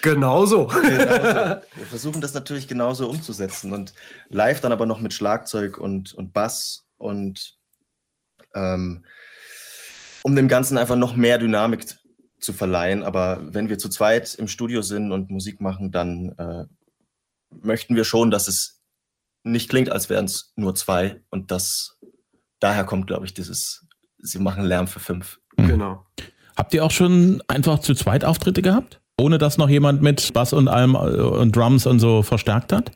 Genauso. 0.01 0.67
genauso. 0.67 1.61
Wir 1.75 1.85
versuchen 1.89 2.21
das 2.21 2.33
natürlich 2.33 2.67
genauso 2.67 3.09
umzusetzen 3.09 3.73
und 3.73 3.93
live 4.29 4.61
dann 4.61 4.71
aber 4.71 4.85
noch 4.85 4.99
mit 4.99 5.13
Schlagzeug 5.13 5.77
und, 5.77 6.13
und 6.13 6.33
Bass 6.33 6.85
und 6.97 7.57
ähm, 8.53 9.05
um 10.23 10.35
dem 10.35 10.47
Ganzen 10.47 10.77
einfach 10.77 10.95
noch 10.95 11.15
mehr 11.15 11.37
Dynamik 11.37 11.85
zu 12.39 12.53
verleihen. 12.53 13.03
Aber 13.03 13.41
wenn 13.53 13.69
wir 13.69 13.77
zu 13.77 13.89
zweit 13.89 14.35
im 14.35 14.47
Studio 14.47 14.81
sind 14.81 15.11
und 15.11 15.29
Musik 15.29 15.61
machen, 15.61 15.91
dann 15.91 16.35
äh, 16.37 16.65
möchten 17.49 17.95
wir 17.95 18.03
schon, 18.03 18.31
dass 18.31 18.47
es 18.47 18.81
nicht 19.43 19.69
klingt, 19.69 19.91
als 19.91 20.09
wären 20.09 20.25
es 20.25 20.53
nur 20.55 20.75
zwei. 20.75 21.21
Und 21.29 21.51
das 21.51 21.99
daher 22.59 22.85
kommt, 22.85 23.07
glaube 23.07 23.25
ich, 23.25 23.33
dieses, 23.33 23.85
sie 24.19 24.39
machen 24.39 24.63
Lärm 24.63 24.87
für 24.87 24.99
fünf. 24.99 25.39
Mhm. 25.57 25.67
Genau. 25.67 26.05
Habt 26.55 26.73
ihr 26.73 26.85
auch 26.85 26.91
schon 26.91 27.41
einfach 27.47 27.79
zu 27.79 27.95
zweit 27.95 28.23
Auftritte 28.23 28.61
gehabt? 28.61 29.00
Ohne 29.21 29.37
dass 29.37 29.57
noch 29.57 29.69
jemand 29.69 30.01
mit 30.01 30.33
Bass 30.33 30.53
und 30.53 30.67
allem 30.67 30.95
äh, 30.95 30.97
und 30.97 31.55
Drums 31.55 31.85
und 31.85 31.99
so 31.99 32.23
verstärkt 32.23 32.73
hat? 32.73 32.91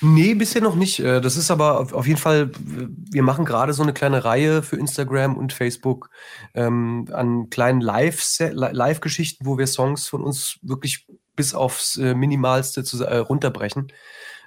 Nee, 0.00 0.34
bisher 0.34 0.62
noch 0.62 0.74
nicht. 0.74 1.00
Äh, 1.00 1.20
das 1.20 1.36
ist 1.36 1.50
aber 1.50 1.88
auf 1.92 2.06
jeden 2.06 2.18
Fall, 2.18 2.50
wir 2.58 3.22
machen 3.22 3.44
gerade 3.44 3.72
so 3.72 3.82
eine 3.82 3.92
kleine 3.92 4.24
Reihe 4.24 4.62
für 4.62 4.76
Instagram 4.76 5.36
und 5.36 5.52
Facebook 5.52 6.10
ähm, 6.54 7.06
an 7.12 7.50
kleinen 7.50 7.80
Live-Geschichten, 7.80 9.46
wo 9.46 9.58
wir 9.58 9.66
Songs 9.66 10.08
von 10.08 10.22
uns 10.22 10.58
wirklich 10.62 11.06
bis 11.34 11.54
aufs 11.54 11.96
äh, 11.96 12.14
Minimalste 12.14 12.84
zu, 12.84 13.02
äh, 13.04 13.18
runterbrechen. 13.18 13.92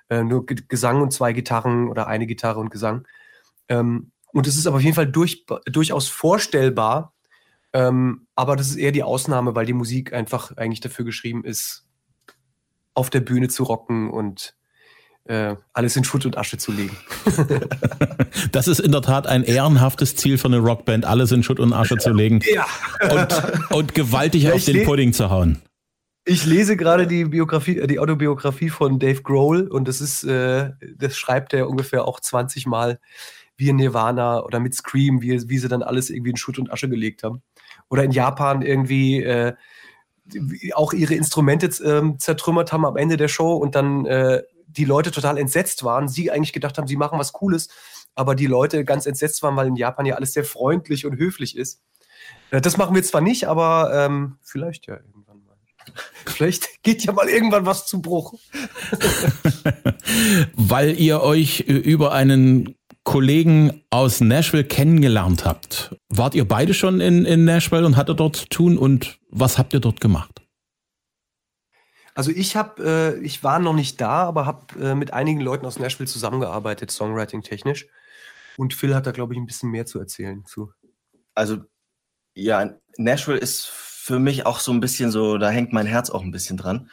Äh, 0.10 0.24
nur 0.24 0.46
Gesang 0.46 1.02
und 1.02 1.14
zwei 1.14 1.34
Gitarren 1.34 1.88
oder 1.88 2.08
eine 2.08 2.26
Gitarre 2.26 2.60
und 2.60 2.72
Gesang. 2.72 3.08
Ähm, 3.70 4.12
und 4.32 4.48
es 4.48 4.58
ist 4.58 4.68
aber 4.68 4.78
auf 4.78 4.84
jeden 4.84 4.96
Fall 4.96 5.08
durch, 5.08 5.46
durchaus 5.66 6.08
vorstellbar, 6.08 7.14
ähm, 7.74 8.28
aber 8.36 8.56
das 8.56 8.70
ist 8.70 8.76
eher 8.76 8.92
die 8.92 9.04
Ausnahme, 9.04 9.56
weil 9.56 9.66
die 9.66 9.74
Musik 9.74 10.14
einfach 10.14 10.56
eigentlich 10.58 10.80
dafür 10.80 11.06
geschrieben 11.06 11.44
ist, 11.44 11.86
auf 12.94 13.10
der 13.10 13.22
Bühne 13.22 13.48
zu 13.48 13.64
rocken 13.64 14.10
und 14.10 14.56
äh, 15.26 15.56
alles 15.74 15.96
in 15.96 16.04
Schutt 16.04 16.26
und 16.26 16.38
Asche 16.38 16.58
zu 16.58 16.72
legen. 16.72 16.98
das 18.52 18.68
ist 18.68 18.80
in 18.80 18.92
der 18.92 19.02
Tat 19.02 19.28
ein 19.28 19.44
ehrenhaftes 19.44 20.16
Ziel 20.16 20.38
für 20.38 20.48
eine 20.48 20.58
Rockband, 20.58 21.06
alles 21.06 21.32
in 21.32 21.44
Schutt 21.44 21.60
und 21.60 21.72
Asche 21.72 21.98
zu 21.98 22.12
legen 22.12 22.42
ja. 22.52 22.66
und, 23.12 23.72
und 23.72 23.96
gewaltig 23.96 24.44
ja, 24.44 24.54
auf 24.54 24.66
den 24.66 24.86
Pudding 24.86 25.14
zu 25.14 25.30
hauen. 25.30 25.62
Ich 26.26 26.46
lese 26.46 26.78
gerade 26.78 27.08
die 27.08 27.26
Biografie, 27.26 27.86
die 27.88 28.00
Autobiografie 28.00 28.70
von 28.70 29.00
Dave 29.00 29.22
Grohl 29.22 29.68
und 29.68 29.88
das 29.88 30.02
ist, 30.02 30.24
äh, 30.24 30.72
das 30.98 31.18
schreibt 31.18 31.54
er 31.54 31.70
ungefähr 31.70 32.06
auch 32.06 32.20
20 32.20 32.66
Mal 32.66 33.00
wie 33.60 33.70
in 33.70 33.76
Nirvana 33.76 34.44
oder 34.44 34.60
mit 34.60 34.74
Scream, 34.74 35.22
wie, 35.22 35.50
wie 35.50 35.58
sie 35.58 35.68
dann 35.68 35.84
alles 35.84 36.10
irgendwie 36.10 36.32
in 36.32 36.38
Schutt 36.38 36.58
und 36.60 36.72
Asche 36.72 36.88
gelegt 36.88 37.24
haben. 37.24 37.42
Oder 37.90 38.06
in 38.06 38.12
Japan 38.12 38.62
irgendwie 38.62 39.22
äh, 39.22 39.54
auch 40.74 40.94
ihre 40.94 41.16
Instrumente 41.16 41.68
äh, 41.68 42.18
zertrümmert 42.18 42.72
haben 42.72 42.86
am 42.86 42.96
Ende 42.96 43.18
der 43.18 43.28
Show 43.28 43.58
und 43.58 43.76
dann 43.76 44.06
äh, 44.06 44.44
die 44.68 44.86
Leute 44.86 45.12
total 45.12 45.38
entsetzt 45.38 45.84
waren. 45.84 46.08
Sie 46.08 46.32
eigentlich 46.32 46.54
gedacht 46.54 46.78
haben, 46.78 46.88
sie 46.88 46.96
machen 46.96 47.20
was 47.20 47.34
Cooles, 47.34 47.68
aber 48.16 48.34
die 48.34 48.48
Leute 48.48 48.86
ganz 48.86 49.06
entsetzt 49.06 49.44
waren, 49.44 49.58
weil 49.58 49.68
in 49.68 49.76
Japan 49.76 50.06
ja 50.06 50.16
alles 50.16 50.34
sehr 50.34 50.46
freundlich 50.46 51.06
und 51.06 51.18
höflich 51.18 51.58
ist. 51.58 51.82
Äh, 52.52 52.62
das 52.62 52.78
machen 52.78 52.96
wir 52.96 53.04
zwar 53.04 53.22
nicht, 53.22 53.46
aber 53.46 53.92
ähm, 53.94 54.38
vielleicht 54.42 54.88
ja 54.88 54.96
irgendwann 54.96 55.44
mal. 55.46 55.58
Vielleicht 56.26 56.84
geht 56.84 57.04
ja 57.04 57.12
mal 57.12 57.28
irgendwann 57.28 57.66
was 57.66 57.88
zu 57.88 58.02
Bruch. 58.02 58.36
weil 60.54 61.00
ihr 61.00 61.22
euch 61.22 61.62
über 61.62 62.12
einen 62.12 62.76
Kollegen 63.10 63.82
aus 63.90 64.22
Nashville 64.22 64.64
kennengelernt 64.64 65.44
habt. 65.44 65.96
Wart 66.10 66.36
ihr 66.36 66.48
beide 66.48 66.76
schon 66.76 67.02
in, 67.02 67.26
in 67.26 67.44
Nashville 67.44 67.84
und 67.84 67.98
hattet 67.98 68.20
dort 68.20 68.36
zu 68.36 68.48
tun 68.48 68.78
und 68.78 69.18
was 69.32 69.58
habt 69.58 69.74
ihr 69.74 69.80
dort 69.80 70.00
gemacht? 70.00 70.44
Also 72.14 72.30
ich 72.30 72.56
habe, 72.56 73.18
äh, 73.18 73.20
ich 73.26 73.44
war 73.44 73.58
noch 73.58 73.74
nicht 73.74 74.00
da, 74.00 74.26
aber 74.26 74.46
habe 74.46 74.80
äh, 74.80 74.94
mit 74.94 75.12
einigen 75.12 75.42
Leuten 75.42 75.66
aus 75.66 75.80
Nashville 75.80 76.08
zusammengearbeitet, 76.08 76.92
Songwriting 76.92 77.42
technisch. 77.42 77.88
Und 78.58 78.76
Phil 78.76 78.94
hat 78.94 79.08
da, 79.08 79.12
glaube 79.12 79.34
ich, 79.34 79.40
ein 79.40 79.48
bisschen 79.48 79.72
mehr 79.72 79.88
zu 79.88 80.00
erzählen 80.00 80.46
zu. 80.46 80.72
Also 81.34 81.64
ja, 82.36 82.76
Nashville 82.98 83.40
ist 83.40 83.66
für 83.66 84.20
mich 84.20 84.46
auch 84.46 84.60
so 84.60 84.72
ein 84.72 84.82
bisschen 84.82 85.10
so, 85.10 85.40
da 85.40 85.50
hängt 85.50 85.74
mein 85.74 85.88
Herz 85.88 86.12
auch 86.12 86.22
ein 86.22 86.32
bisschen 86.32 86.58
dran. 86.58 86.92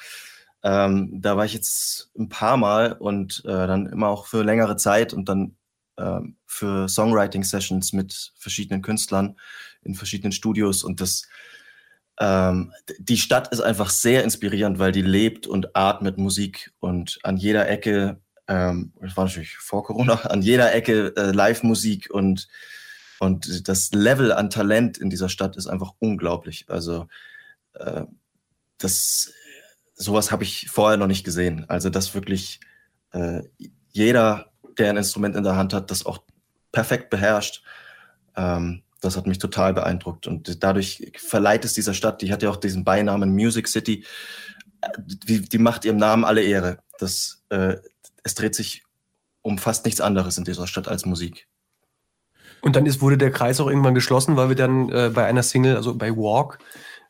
Ähm, 0.62 1.20
da 1.20 1.36
war 1.36 1.44
ich 1.44 1.52
jetzt 1.52 2.10
ein 2.18 2.30
paar 2.30 2.56
Mal 2.56 2.94
und 2.94 3.42
äh, 3.44 3.66
dann 3.66 3.84
immer 3.84 4.08
auch 4.08 4.26
für 4.26 4.42
längere 4.42 4.78
Zeit 4.78 5.12
und 5.12 5.28
dann 5.28 5.58
ähm, 5.98 6.36
für 6.46 6.88
Songwriting-Sessions 6.88 7.92
mit 7.92 8.32
verschiedenen 8.38 8.82
Künstlern 8.82 9.36
in 9.82 9.94
verschiedenen 9.94 10.32
Studios 10.32 10.84
und 10.84 11.00
das 11.00 11.22
ähm, 12.18 12.72
die 12.98 13.18
Stadt 13.18 13.48
ist 13.48 13.60
einfach 13.60 13.90
sehr 13.90 14.24
inspirierend, 14.24 14.78
weil 14.78 14.92
die 14.92 15.02
lebt 15.02 15.46
und 15.46 15.76
atmet 15.76 16.18
Musik 16.18 16.72
und 16.80 17.18
an 17.22 17.36
jeder 17.36 17.68
Ecke, 17.68 18.20
ähm, 18.48 18.92
das 19.00 19.16
war 19.16 19.24
natürlich 19.24 19.56
vor 19.56 19.84
Corona, 19.84 20.14
an 20.24 20.42
jeder 20.42 20.74
Ecke 20.74 21.14
äh, 21.16 21.32
Live-Musik 21.32 22.10
und, 22.10 22.48
und 23.18 23.68
das 23.68 23.92
Level 23.92 24.32
an 24.32 24.50
Talent 24.50 24.98
in 24.98 25.10
dieser 25.10 25.28
Stadt 25.28 25.56
ist 25.56 25.66
einfach 25.66 25.92
unglaublich. 25.98 26.64
Also 26.68 27.06
äh, 27.74 28.04
das, 28.78 29.32
sowas 29.94 30.30
habe 30.30 30.44
ich 30.44 30.70
vorher 30.70 30.96
noch 30.96 31.06
nicht 31.06 31.24
gesehen. 31.24 31.68
Also 31.68 31.90
dass 31.90 32.14
wirklich 32.14 32.60
äh, 33.12 33.42
jeder 33.90 34.52
der 34.78 34.90
ein 34.90 34.96
Instrument 34.96 35.36
in 35.36 35.44
der 35.44 35.56
Hand 35.56 35.72
hat, 35.72 35.90
das 35.90 36.06
auch 36.06 36.22
perfekt 36.72 37.10
beherrscht. 37.10 37.62
Ähm, 38.36 38.82
das 39.00 39.16
hat 39.16 39.26
mich 39.26 39.38
total 39.38 39.74
beeindruckt. 39.74 40.26
Und 40.26 40.62
dadurch 40.62 41.12
verleiht 41.16 41.64
es 41.64 41.74
dieser 41.74 41.94
Stadt, 41.94 42.22
die 42.22 42.32
hat 42.32 42.42
ja 42.42 42.50
auch 42.50 42.56
diesen 42.56 42.84
Beinamen 42.84 43.32
Music 43.32 43.68
City, 43.68 44.04
die, 44.98 45.42
die 45.42 45.58
macht 45.58 45.84
ihrem 45.84 45.96
Namen 45.96 46.24
alle 46.24 46.42
Ehre. 46.42 46.78
Das, 46.98 47.42
äh, 47.50 47.76
es 48.22 48.34
dreht 48.34 48.54
sich 48.54 48.84
um 49.42 49.58
fast 49.58 49.84
nichts 49.84 50.00
anderes 50.00 50.38
in 50.38 50.44
dieser 50.44 50.66
Stadt 50.66 50.88
als 50.88 51.06
Musik. 51.06 51.46
Und 52.62 52.74
dann 52.74 52.86
ist, 52.86 53.00
wurde 53.00 53.18
der 53.18 53.30
Kreis 53.30 53.60
auch 53.60 53.68
irgendwann 53.68 53.94
geschlossen, 53.94 54.36
weil 54.36 54.48
wir 54.48 54.56
dann 54.56 54.88
äh, 54.88 55.10
bei 55.14 55.24
einer 55.24 55.42
Single, 55.42 55.76
also 55.76 55.94
bei 55.94 56.10
Walk, 56.10 56.58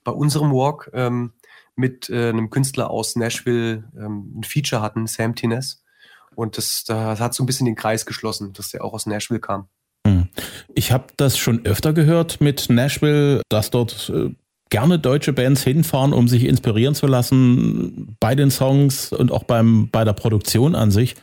bei 0.05 0.13
unserem 0.13 0.51
Walk, 0.51 0.91
ähm, 0.93 1.33
mit 1.77 2.11
äh, 2.11 2.31
einem 2.31 2.51
Künstler 2.51 2.91
aus 2.91 3.17
Nashville 3.17 3.85
ähm, 3.97 4.39
ein 4.39 4.45
Feature 4.45 4.83
hatten, 4.83 5.07
Sam 5.07 5.35
Tines. 5.35 5.83
Und 6.37 6.57
das, 6.59 6.85
das 6.87 7.19
hat 7.19 7.35
so 7.35 7.43
ein 7.43 7.47
bisschen 7.47 7.67
den 7.67 7.75
Kreis 7.75 8.07
geschlossen, 8.07 8.53
dass 8.53 8.71
der 8.71 8.85
auch 8.85 8.93
aus 8.93 9.07
Nashville 9.07 9.41
kam. 9.41 9.69
Hm. 10.07 10.29
Ich 10.75 10.93
habe 10.93 11.07
das 11.17 11.39
schon 11.39 11.65
öfter 11.65 11.93
gehört 11.93 12.41
mit 12.41 12.69
Nashville, 12.69 13.43
dass 13.49 13.71
dort 13.71 14.13
äh, 14.15 14.31
gerne 14.71 14.99
deutsche 14.99 15.33
Bands 15.33 15.63
hinfahren, 15.63 16.13
um 16.13 16.29
sich 16.29 16.45
inspirieren 16.45 16.95
zu 16.95 17.07
lassen 17.07 18.17
bei 18.21 18.35
den 18.35 18.51
Songs 18.51 19.13
und 19.13 19.33
auch 19.33 19.45
beim, 19.45 19.89
bei 19.91 20.05
der 20.05 20.13
Produktion 20.13 20.75
an 20.75 20.91
sich. 20.91 21.17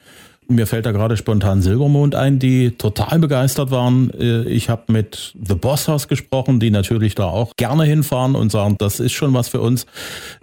Mir 0.53 0.67
fällt 0.67 0.85
da 0.85 0.91
gerade 0.91 1.17
spontan 1.17 1.63
Silbermond 1.63 2.13
ein, 2.13 2.37
die 2.37 2.77
total 2.77 3.17
begeistert 3.17 3.71
waren. 3.71 4.11
Äh, 4.11 4.43
ich 4.43 4.69
habe 4.69 4.91
mit 4.91 5.35
The 5.43 5.55
Boss 5.55 5.87
House 5.87 6.07
gesprochen, 6.07 6.59
die 6.59 6.69
natürlich 6.69 7.15
da 7.15 7.25
auch 7.25 7.55
gerne 7.57 7.85
hinfahren 7.85 8.35
und 8.35 8.51
sagen, 8.51 8.75
das 8.77 8.99
ist 8.99 9.13
schon 9.13 9.33
was 9.33 9.49
für 9.49 9.61
uns. 9.61 9.87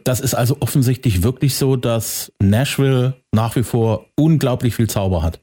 Das 0.03 0.19
ist 0.21 0.35
also 0.35 0.57
offensichtlich 0.61 1.23
wirklich 1.23 1.55
so, 1.55 1.77
dass 1.77 2.33
Nashville 2.43 3.15
nach 3.33 3.55
wie 3.55 3.63
vor 3.63 4.07
unglaublich 4.17 4.75
viel 4.75 4.91
Zauber 4.91 5.23
hat. 5.23 5.41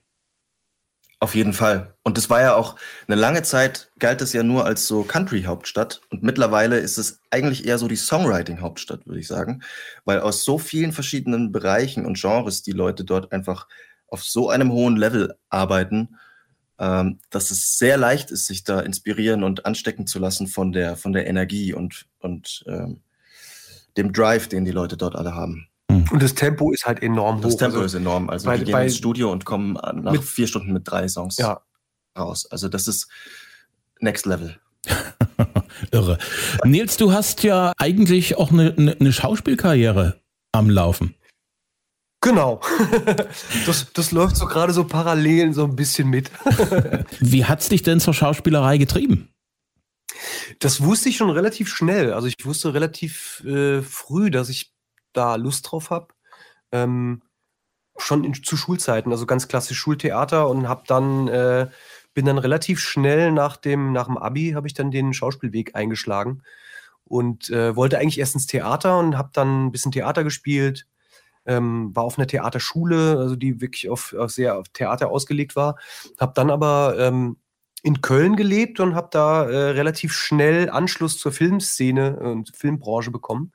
Auf 1.19 1.33
jeden 1.33 1.53
Fall. 1.53 1.95
Und 2.03 2.17
es 2.19 2.29
war 2.29 2.41
ja 2.41 2.53
auch 2.53 2.75
eine 3.07 3.19
lange 3.19 3.41
Zeit, 3.41 3.91
galt 3.97 4.21
es 4.21 4.33
ja 4.33 4.43
nur 4.43 4.65
als 4.65 4.85
so 4.85 5.01
Country-Hauptstadt. 5.01 6.01
Und 6.11 6.21
mittlerweile 6.21 6.77
ist 6.77 6.99
es 6.99 7.21
eigentlich 7.31 7.65
eher 7.65 7.79
so 7.79 7.87
die 7.87 7.95
Songwriting-Hauptstadt, 7.95 9.07
würde 9.07 9.19
ich 9.19 9.27
sagen. 9.27 9.63
Weil 10.05 10.19
aus 10.19 10.43
so 10.43 10.59
vielen 10.59 10.91
verschiedenen 10.91 11.51
Bereichen 11.51 12.05
und 12.05 12.19
Genres 12.19 12.61
die 12.61 12.71
Leute 12.71 13.03
dort 13.03 13.31
einfach 13.31 13.67
auf 14.07 14.23
so 14.23 14.49
einem 14.49 14.71
hohen 14.71 14.95
Level 14.95 15.35
arbeiten, 15.49 16.17
ähm, 16.79 17.19
dass 17.29 17.51
es 17.51 17.77
sehr 17.77 17.97
leicht 17.97 18.31
ist, 18.31 18.47
sich 18.47 18.63
da 18.63 18.79
inspirieren 18.79 19.43
und 19.43 19.65
anstecken 19.65 20.07
zu 20.07 20.19
lassen 20.19 20.47
von 20.47 20.71
der, 20.71 20.95
von 20.95 21.13
der 21.13 21.27
Energie 21.27 21.73
und, 21.73 22.05
und 22.19 22.63
ähm, 22.67 23.01
dem 23.97 24.13
Drive, 24.13 24.47
den 24.47 24.63
die 24.63 24.71
Leute 24.71 24.95
dort 24.95 25.15
alle 25.15 25.33
haben. 25.33 25.67
Hm. 25.89 26.05
Und 26.11 26.21
das 26.21 26.35
Tempo 26.35 26.71
ist 26.71 26.85
halt 26.85 27.01
enorm 27.01 27.41
das 27.41 27.53
hoch. 27.53 27.57
Das 27.57 27.57
Tempo 27.57 27.81
also, 27.81 27.85
ist 27.85 27.93
enorm. 27.95 28.29
Also 28.29 28.45
bei, 28.45 28.59
wir 28.59 28.65
gehen 28.65 28.71
bei, 28.71 28.83
ins 28.83 28.97
Studio 28.97 29.31
und 29.31 29.45
kommen 29.45 29.73
nach 29.73 30.11
mit, 30.11 30.23
vier 30.23 30.47
Stunden 30.47 30.71
mit 30.71 30.89
drei 30.89 31.07
Songs 31.07 31.37
ja. 31.37 31.61
raus. 32.17 32.45
Also 32.49 32.69
das 32.69 32.87
ist 32.87 33.07
Next 33.99 34.25
Level. 34.25 34.57
Irre. 35.91 36.17
Nils, 36.63 36.97
du 36.97 37.11
hast 37.11 37.43
ja 37.43 37.73
eigentlich 37.77 38.37
auch 38.37 38.51
eine, 38.51 38.95
eine 38.99 39.13
Schauspielkarriere 39.13 40.19
am 40.51 40.69
Laufen. 40.69 41.15
Genau. 42.21 42.61
Das, 43.65 43.91
das 43.93 44.11
läuft 44.11 44.37
so 44.37 44.45
gerade 44.45 44.71
so 44.71 44.85
parallel 44.85 45.53
so 45.53 45.65
ein 45.65 45.75
bisschen 45.75 46.09
mit. 46.09 46.31
Wie 47.19 47.45
hat 47.45 47.59
es 47.59 47.69
dich 47.69 47.83
denn 47.83 47.99
zur 47.99 48.13
Schauspielerei 48.13 48.77
getrieben? 48.77 49.29
Das 50.59 50.81
wusste 50.81 51.09
ich 51.09 51.17
schon 51.17 51.29
relativ 51.29 51.69
schnell. 51.69 52.13
Also 52.13 52.27
ich 52.27 52.45
wusste 52.45 52.73
relativ 52.73 53.43
äh, 53.45 53.81
früh, 53.81 54.31
dass 54.31 54.49
ich 54.49 54.73
da 55.11 55.35
Lust 55.35 55.69
drauf 55.69 55.89
habe. 55.89 56.07
Ähm, 56.71 57.21
schon 57.97 58.23
in, 58.23 58.33
zu 58.33 58.55
Schulzeiten, 58.55 59.11
also 59.11 59.25
ganz 59.25 59.47
klassisch 59.47 59.77
Schultheater 59.77 60.47
und 60.49 60.67
habe 60.67 60.83
dann 60.87 61.27
äh, 61.27 61.67
bin 62.13 62.25
dann 62.25 62.37
relativ 62.37 62.79
schnell 62.79 63.31
nach 63.31 63.57
dem 63.57 63.91
nach 63.91 64.05
dem 64.05 64.17
Abi 64.17 64.51
habe 64.51 64.67
ich 64.67 64.73
dann 64.73 64.91
den 64.91 65.13
Schauspielweg 65.13 65.75
eingeschlagen 65.75 66.43
und 67.03 67.49
äh, 67.49 67.75
wollte 67.75 67.97
eigentlich 67.97 68.19
erst 68.19 68.35
ins 68.35 68.47
Theater 68.47 68.99
und 68.99 69.17
habe 69.17 69.29
dann 69.33 69.67
ein 69.67 69.71
bisschen 69.71 69.91
Theater 69.91 70.23
gespielt, 70.23 70.87
ähm, 71.47 71.95
war 71.95 72.03
auf 72.03 72.17
einer 72.17 72.27
Theaterschule, 72.27 73.17
also 73.17 73.35
die 73.35 73.61
wirklich 73.61 73.89
auf, 73.89 74.13
auf 74.13 74.31
sehr 74.31 74.57
auf 74.57 74.67
Theater 74.69 75.09
ausgelegt 75.09 75.55
war. 75.55 75.77
Habe 76.19 76.33
dann 76.35 76.51
aber 76.51 76.95
ähm, 76.99 77.37
in 77.83 78.01
Köln 78.01 78.35
gelebt 78.35 78.79
und 78.79 78.95
habe 78.95 79.07
da 79.11 79.49
äh, 79.49 79.69
relativ 79.71 80.13
schnell 80.13 80.69
Anschluss 80.69 81.17
zur 81.17 81.31
Filmszene 81.31 82.19
und 82.19 82.51
Filmbranche 82.55 83.11
bekommen 83.11 83.53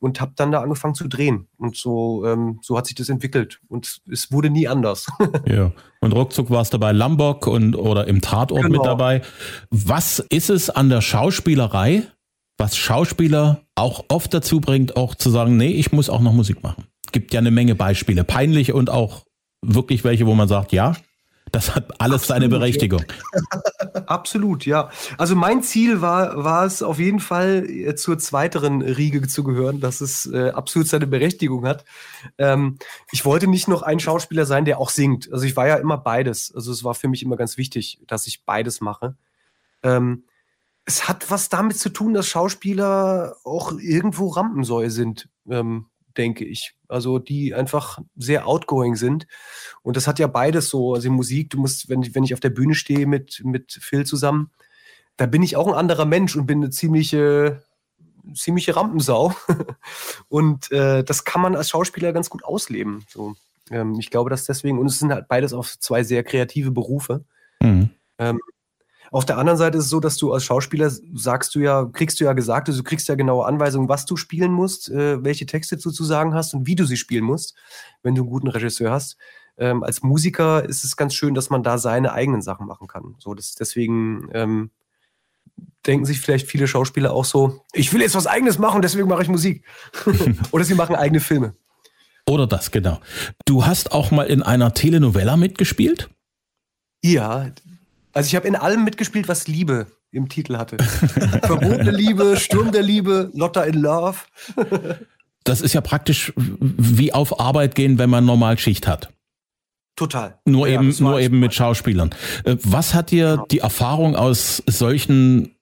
und 0.00 0.20
habe 0.20 0.32
dann 0.34 0.50
da 0.50 0.60
angefangen 0.62 0.94
zu 0.94 1.06
drehen. 1.06 1.48
Und 1.58 1.76
so, 1.76 2.26
ähm, 2.26 2.58
so 2.62 2.76
hat 2.76 2.86
sich 2.86 2.96
das 2.96 3.08
entwickelt. 3.08 3.60
Und 3.68 4.00
es 4.10 4.32
wurde 4.32 4.50
nie 4.50 4.66
anders. 4.66 5.06
ja. 5.46 5.70
Und 6.00 6.12
ruckzuck 6.12 6.50
warst 6.50 6.74
du 6.74 6.78
bei 6.78 6.92
Lambok 6.92 7.46
und 7.46 7.76
oder 7.76 8.08
im 8.08 8.20
Tatort 8.20 8.62
genau. 8.62 8.78
mit 8.78 8.86
dabei. 8.86 9.22
Was 9.70 10.18
ist 10.18 10.50
es 10.50 10.70
an 10.70 10.88
der 10.88 11.00
Schauspielerei, 11.00 12.08
was 12.58 12.76
Schauspieler 12.76 13.62
auch 13.76 14.04
oft 14.08 14.34
dazu 14.34 14.60
bringt, 14.60 14.96
auch 14.96 15.14
zu 15.14 15.30
sagen, 15.30 15.56
nee, 15.56 15.70
ich 15.70 15.92
muss 15.92 16.10
auch 16.10 16.20
noch 16.20 16.32
Musik 16.32 16.62
machen? 16.62 16.84
Gibt 17.12 17.32
ja 17.32 17.40
eine 17.40 17.50
Menge 17.50 17.74
Beispiele, 17.74 18.24
peinlich 18.24 18.72
und 18.72 18.90
auch 18.90 19.24
wirklich 19.62 20.04
welche, 20.04 20.26
wo 20.26 20.34
man 20.34 20.48
sagt, 20.48 20.72
ja, 20.72 20.94
das 21.52 21.74
hat 21.74 22.00
alles 22.00 22.22
Absolut, 22.22 22.28
seine 22.28 22.48
Berechtigung. 22.48 23.04
Ja. 23.34 24.02
Absolut, 24.06 24.64
ja. 24.64 24.90
Also 25.18 25.36
mein 25.36 25.62
Ziel 25.62 26.00
war, 26.00 26.42
war 26.42 26.64
es 26.64 26.82
auf 26.82 26.98
jeden 26.98 27.20
Fall 27.20 27.68
äh, 27.68 27.94
zur 27.94 28.18
zweiteren 28.18 28.80
Riege 28.80 29.26
zu 29.28 29.44
gehören, 29.44 29.78
dass 29.78 30.00
es 30.00 30.24
äh, 30.32 30.50
absolut 30.50 30.88
seine 30.88 31.06
Berechtigung 31.06 31.66
hat. 31.66 31.84
Ähm, 32.38 32.78
ich 33.12 33.26
wollte 33.26 33.48
nicht 33.48 33.68
noch 33.68 33.82
ein 33.82 34.00
Schauspieler 34.00 34.46
sein, 34.46 34.64
der 34.64 34.78
auch 34.78 34.88
singt. 34.88 35.30
Also 35.30 35.44
ich 35.44 35.54
war 35.54 35.66
ja 35.66 35.76
immer 35.76 35.98
beides. 35.98 36.54
Also 36.54 36.72
es 36.72 36.84
war 36.84 36.94
für 36.94 37.08
mich 37.08 37.22
immer 37.22 37.36
ganz 37.36 37.58
wichtig, 37.58 38.00
dass 38.06 38.26
ich 38.26 38.46
beides 38.46 38.80
mache. 38.80 39.16
Ähm, 39.82 40.24
es 40.86 41.06
hat 41.06 41.30
was 41.30 41.50
damit 41.50 41.78
zu 41.78 41.90
tun, 41.90 42.14
dass 42.14 42.26
Schauspieler 42.26 43.36
auch 43.44 43.72
irgendwo 43.78 44.28
Rampensäue 44.28 44.90
sind. 44.90 45.28
Ähm, 45.48 45.86
denke 46.16 46.44
ich. 46.44 46.74
Also 46.92 47.18
die 47.18 47.54
einfach 47.54 47.98
sehr 48.16 48.46
outgoing 48.46 48.96
sind. 48.96 49.26
Und 49.82 49.96
das 49.96 50.06
hat 50.06 50.18
ja 50.18 50.26
beides 50.26 50.68
so. 50.68 50.94
Also 50.94 51.10
Musik, 51.10 51.50
du 51.50 51.58
musst, 51.58 51.88
wenn 51.88 52.02
ich, 52.02 52.14
wenn 52.14 52.24
ich 52.24 52.34
auf 52.34 52.40
der 52.40 52.50
Bühne 52.50 52.74
stehe 52.74 53.06
mit, 53.06 53.42
mit 53.44 53.72
Phil 53.72 54.04
zusammen, 54.06 54.50
da 55.16 55.26
bin 55.26 55.42
ich 55.42 55.56
auch 55.56 55.66
ein 55.66 55.74
anderer 55.74 56.04
Mensch 56.04 56.36
und 56.36 56.46
bin 56.46 56.58
eine 56.58 56.70
ziemliche, 56.70 57.62
ziemliche 58.34 58.76
Rampensau. 58.76 59.34
und 60.28 60.70
äh, 60.70 61.02
das 61.04 61.24
kann 61.24 61.42
man 61.42 61.56
als 61.56 61.70
Schauspieler 61.70 62.12
ganz 62.12 62.30
gut 62.30 62.44
ausleben. 62.44 63.04
So. 63.08 63.34
Ähm, 63.70 63.98
ich 63.98 64.10
glaube, 64.10 64.30
dass 64.30 64.44
deswegen, 64.44 64.78
und 64.78 64.86
es 64.86 64.98
sind 64.98 65.12
halt 65.12 65.28
beides 65.28 65.52
auch 65.52 65.66
zwei 65.66 66.02
sehr 66.02 66.22
kreative 66.22 66.70
Berufe. 66.70 67.24
Mhm. 67.60 67.90
Ähm, 68.18 68.40
auf 69.12 69.26
der 69.26 69.36
anderen 69.36 69.58
Seite 69.58 69.76
ist 69.76 69.84
es 69.84 69.90
so, 69.90 70.00
dass 70.00 70.16
du 70.16 70.32
als 70.32 70.42
Schauspieler 70.42 70.90
sagst 71.12 71.54
du 71.54 71.60
ja, 71.60 71.84
kriegst 71.84 72.18
du 72.18 72.24
ja 72.24 72.32
gesagt, 72.32 72.68
also 72.68 72.80
du 72.80 72.84
kriegst 72.84 73.08
ja 73.08 73.14
genaue 73.14 73.44
Anweisungen, 73.44 73.90
was 73.90 74.06
du 74.06 74.16
spielen 74.16 74.52
musst, 74.52 74.88
äh, 74.90 75.22
welche 75.22 75.44
Texte 75.44 75.76
du 75.76 75.90
zu 75.90 76.02
sagen 76.02 76.32
hast 76.32 76.54
und 76.54 76.66
wie 76.66 76.76
du 76.76 76.86
sie 76.86 76.96
spielen 76.96 77.24
musst, 77.24 77.54
wenn 78.02 78.14
du 78.14 78.22
einen 78.22 78.30
guten 78.30 78.48
Regisseur 78.48 78.90
hast. 78.90 79.18
Ähm, 79.58 79.82
als 79.82 80.02
Musiker 80.02 80.64
ist 80.64 80.82
es 80.82 80.96
ganz 80.96 81.14
schön, 81.14 81.34
dass 81.34 81.50
man 81.50 81.62
da 81.62 81.76
seine 81.76 82.14
eigenen 82.14 82.40
Sachen 82.40 82.66
machen 82.66 82.88
kann. 82.88 83.14
So, 83.18 83.34
das, 83.34 83.54
deswegen 83.54 84.30
ähm, 84.32 84.70
denken 85.86 86.06
sich 86.06 86.18
vielleicht 86.18 86.46
viele 86.46 86.66
Schauspieler 86.66 87.12
auch 87.12 87.26
so, 87.26 87.60
ich 87.74 87.92
will 87.92 88.00
jetzt 88.00 88.14
was 88.14 88.26
eigenes 88.26 88.58
machen, 88.58 88.80
deswegen 88.80 89.08
mache 89.08 89.22
ich 89.22 89.28
Musik. 89.28 89.66
Oder 90.52 90.64
sie 90.64 90.74
machen 90.74 90.96
eigene 90.96 91.20
Filme. 91.20 91.54
Oder 92.26 92.46
das, 92.46 92.70
genau. 92.70 92.98
Du 93.44 93.66
hast 93.66 93.92
auch 93.92 94.10
mal 94.10 94.26
in 94.26 94.42
einer 94.42 94.72
Telenovela 94.72 95.36
mitgespielt? 95.36 96.08
Ja, 97.04 97.50
also 98.12 98.26
ich 98.26 98.36
habe 98.36 98.48
in 98.48 98.56
allem 98.56 98.84
mitgespielt, 98.84 99.28
was 99.28 99.48
Liebe 99.48 99.86
im 100.10 100.28
Titel 100.28 100.56
hatte. 100.56 100.76
Verbotene 101.42 101.90
Liebe, 101.90 102.36
Sturm 102.36 102.72
der 102.72 102.82
Liebe, 102.82 103.30
Lotta 103.34 103.62
in 103.64 103.80
Love. 103.80 104.18
das 105.44 105.60
ist 105.60 105.72
ja 105.72 105.80
praktisch 105.80 106.32
wie 106.36 107.12
auf 107.12 107.40
Arbeit 107.40 107.74
gehen, 107.74 107.98
wenn 107.98 108.10
man 108.10 108.24
normal 108.24 108.58
Schicht 108.58 108.86
hat. 108.86 109.12
Total. 109.96 110.38
Nur 110.44 110.68
ja, 110.68 110.80
eben, 110.80 110.94
nur 111.00 111.20
eben 111.20 111.38
mit 111.38 111.54
Schauspielern. 111.54 112.14
Äh, 112.44 112.56
was 112.62 112.94
hat 112.94 113.10
dir 113.10 113.32
genau. 113.32 113.46
die 113.46 113.58
Erfahrung 113.58 114.16
aus 114.16 114.62
solchen 114.66 115.54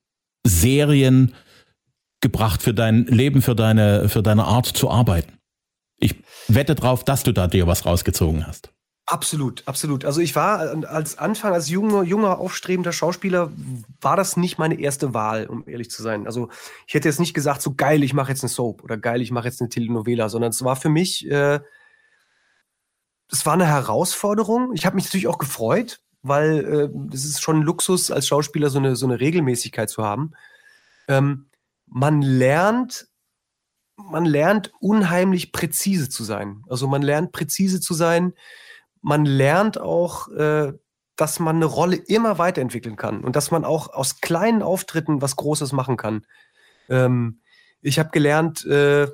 Serien 0.45 1.35
gebracht 2.21 2.63
für 2.63 2.75
dein 2.75 3.07
Leben, 3.07 3.43
für 3.43 3.55
deine, 3.55 4.09
für 4.09 4.23
deine 4.23 4.45
Art 4.45 4.67
zu 4.67 4.91
arbeiten? 4.91 5.33
Ich 5.99 6.15
wette 6.49 6.75
drauf, 6.75 7.05
dass 7.05 7.23
du 7.25 7.33
da 7.33 7.49
dir 7.49 7.67
was 7.67 7.85
rausgezogen 7.85 8.47
hast. 8.47 8.73
Absolut, 9.11 9.67
absolut. 9.67 10.05
Also 10.05 10.21
ich 10.21 10.37
war 10.37 10.61
als 10.89 11.19
Anfang, 11.19 11.53
als 11.53 11.69
junger, 11.69 12.05
junger, 12.05 12.39
aufstrebender 12.39 12.93
Schauspieler, 12.93 13.51
war 14.01 14.15
das 14.15 14.37
nicht 14.37 14.57
meine 14.57 14.79
erste 14.79 15.15
Wahl, 15.15 15.49
um 15.49 15.65
ehrlich 15.67 15.91
zu 15.91 16.01
sein. 16.01 16.27
Also 16.27 16.49
ich 16.87 16.95
hätte 16.95 17.09
jetzt 17.09 17.19
nicht 17.19 17.35
gesagt, 17.35 17.61
so 17.61 17.75
geil, 17.75 18.05
ich 18.05 18.15
mache 18.15 18.31
jetzt 18.31 18.45
eine 18.45 18.51
Soap 18.51 18.85
oder 18.85 18.97
geil, 18.97 19.21
ich 19.21 19.33
mache 19.33 19.49
jetzt 19.49 19.61
eine 19.61 19.69
Telenovela, 19.69 20.29
sondern 20.29 20.51
es 20.51 20.63
war 20.63 20.77
für 20.77 20.91
mich, 20.91 21.29
äh, 21.29 21.59
es 23.33 23.45
war 23.45 23.55
eine 23.55 23.67
Herausforderung. 23.67 24.75
Ich 24.75 24.87
habe 24.87 24.95
mich 24.95 25.07
natürlich 25.07 25.27
auch 25.27 25.39
gefreut, 25.39 26.01
weil 26.23 26.61
es 27.13 27.25
äh, 27.25 27.29
ist 27.31 27.43
schon 27.43 27.59
ein 27.59 27.63
Luxus, 27.63 28.13
als 28.13 28.29
Schauspieler 28.29 28.71
so 28.71 28.79
eine, 28.79 28.95
so 28.95 29.07
eine 29.07 29.19
Regelmäßigkeit 29.19 29.91
zu 29.91 30.05
haben. 30.05 30.35
Ähm, 31.09 31.47
man 31.87 32.23
lernt 32.23 33.09
man 33.97 34.25
lernt 34.25 34.73
unheimlich 34.79 35.53
präzise 35.53 36.09
zu 36.09 36.23
sein. 36.25 36.63
Also 36.69 36.87
man 36.87 37.03
lernt 37.03 37.33
präzise 37.33 37.81
zu 37.81 37.93
sein, 37.93 38.33
man 39.03 39.25
lernt 39.25 39.81
auch, 39.81 40.29
äh, 40.29 40.73
dass 41.17 41.39
man 41.39 41.57
eine 41.57 41.67
Rolle 41.67 41.97
immer 41.97 42.39
weiterentwickeln 42.39 42.97
kann 42.97 43.23
und 43.23 43.37
dass 43.37 43.51
man 43.51 43.65
auch 43.65 43.93
aus 43.93 44.21
kleinen 44.21 44.63
Auftritten 44.63 45.21
was 45.21 45.37
Großes 45.37 45.73
machen 45.73 45.97
kann. 45.97 46.27
Ähm, 46.89 47.41
ich 47.83 47.99
habe 47.99 48.11
gelernt, 48.11 48.65
äh, 48.65 49.09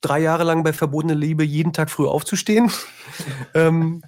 drei 0.00 0.20
Jahre 0.20 0.44
lang 0.44 0.62
bei 0.62 0.72
Verbotene 0.72 1.14
Liebe 1.14 1.44
jeden 1.44 1.72
Tag 1.72 1.90
früh 1.90 2.06
aufzustehen. 2.06 2.70
ähm, 3.54 4.02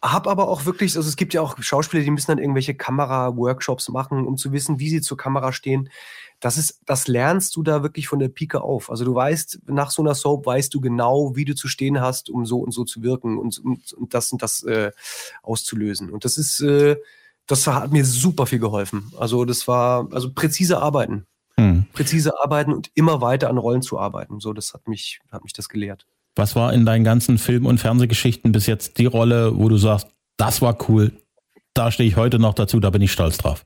hab 0.00 0.28
aber 0.28 0.48
auch 0.48 0.64
wirklich, 0.64 0.96
also 0.96 1.08
es 1.08 1.16
gibt 1.16 1.34
ja 1.34 1.40
auch 1.40 1.56
Schauspieler, 1.60 2.04
die 2.04 2.10
müssen 2.10 2.30
dann 2.30 2.38
irgendwelche 2.38 2.74
Kamera-Workshops 2.74 3.88
machen, 3.88 4.26
um 4.26 4.36
zu 4.36 4.52
wissen, 4.52 4.78
wie 4.78 4.90
sie 4.90 5.00
zur 5.00 5.16
Kamera 5.16 5.52
stehen 5.52 5.90
das 6.40 6.56
ist, 6.56 6.80
das 6.86 7.08
lernst 7.08 7.56
du 7.56 7.62
da 7.62 7.82
wirklich 7.82 8.06
von 8.06 8.18
der 8.18 8.28
Pike 8.28 8.62
auf. 8.62 8.90
Also 8.90 9.04
du 9.04 9.14
weißt, 9.14 9.60
nach 9.66 9.90
so 9.90 10.02
einer 10.02 10.14
Soap 10.14 10.46
weißt 10.46 10.72
du 10.72 10.80
genau, 10.80 11.34
wie 11.34 11.44
du 11.44 11.54
zu 11.54 11.66
stehen 11.66 12.00
hast, 12.00 12.30
um 12.30 12.46
so 12.46 12.58
und 12.58 12.72
so 12.72 12.84
zu 12.84 13.02
wirken 13.02 13.38
und, 13.38 13.58
und, 13.58 13.92
und 13.92 14.14
das 14.14 14.32
und 14.32 14.42
das 14.42 14.62
äh, 14.62 14.92
auszulösen. 15.42 16.10
Und 16.10 16.24
das 16.24 16.38
ist, 16.38 16.60
äh, 16.60 16.96
das 17.46 17.66
hat 17.66 17.90
mir 17.90 18.04
super 18.04 18.46
viel 18.46 18.60
geholfen. 18.60 19.10
Also 19.18 19.44
das 19.44 19.66
war, 19.66 20.08
also 20.12 20.32
präzise 20.32 20.80
arbeiten. 20.80 21.26
Hm. 21.56 21.86
Präzise 21.92 22.40
arbeiten 22.40 22.72
und 22.72 22.90
immer 22.94 23.20
weiter 23.20 23.50
an 23.50 23.58
Rollen 23.58 23.82
zu 23.82 23.98
arbeiten. 23.98 24.38
So, 24.38 24.52
das 24.52 24.74
hat 24.74 24.86
mich, 24.86 25.20
hat 25.32 25.42
mich 25.42 25.52
das 25.52 25.68
gelehrt. 25.68 26.06
Was 26.36 26.54
war 26.54 26.72
in 26.72 26.86
deinen 26.86 27.02
ganzen 27.02 27.36
Film- 27.36 27.66
und 27.66 27.78
Fernsehgeschichten 27.78 28.52
bis 28.52 28.66
jetzt 28.66 28.98
die 28.98 29.06
Rolle, 29.06 29.58
wo 29.58 29.68
du 29.68 29.76
sagst, 29.76 30.06
das 30.36 30.62
war 30.62 30.78
cool, 30.88 31.10
da 31.74 31.90
stehe 31.90 32.08
ich 32.08 32.14
heute 32.14 32.38
noch 32.38 32.54
dazu, 32.54 32.78
da 32.78 32.90
bin 32.90 33.02
ich 33.02 33.10
stolz 33.10 33.38
drauf? 33.38 33.64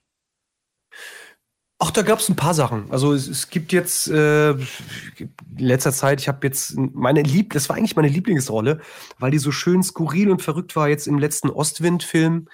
Ach, 1.84 1.90
da 1.90 2.02
gab 2.02 2.20
es 2.20 2.28
ein 2.28 2.36
paar 2.36 2.54
Sachen. 2.54 2.88
Also 2.92 3.12
es, 3.12 3.26
es 3.26 3.50
gibt 3.50 3.72
jetzt 3.72 4.06
äh, 4.06 4.52
in 4.52 5.34
letzter 5.58 5.90
Zeit, 5.90 6.20
ich 6.20 6.28
habe 6.28 6.46
jetzt 6.46 6.76
meine 6.76 7.22
Lieb, 7.22 7.54
das 7.54 7.68
war 7.68 7.74
eigentlich 7.74 7.96
meine 7.96 8.06
Lieblingsrolle, 8.06 8.80
weil 9.18 9.32
die 9.32 9.38
so 9.38 9.50
schön 9.50 9.82
skurril 9.82 10.30
und 10.30 10.42
verrückt 10.42 10.76
war. 10.76 10.88
Jetzt 10.88 11.08
im 11.08 11.18
letzten 11.18 11.50
Ostwind-Film 11.50 12.48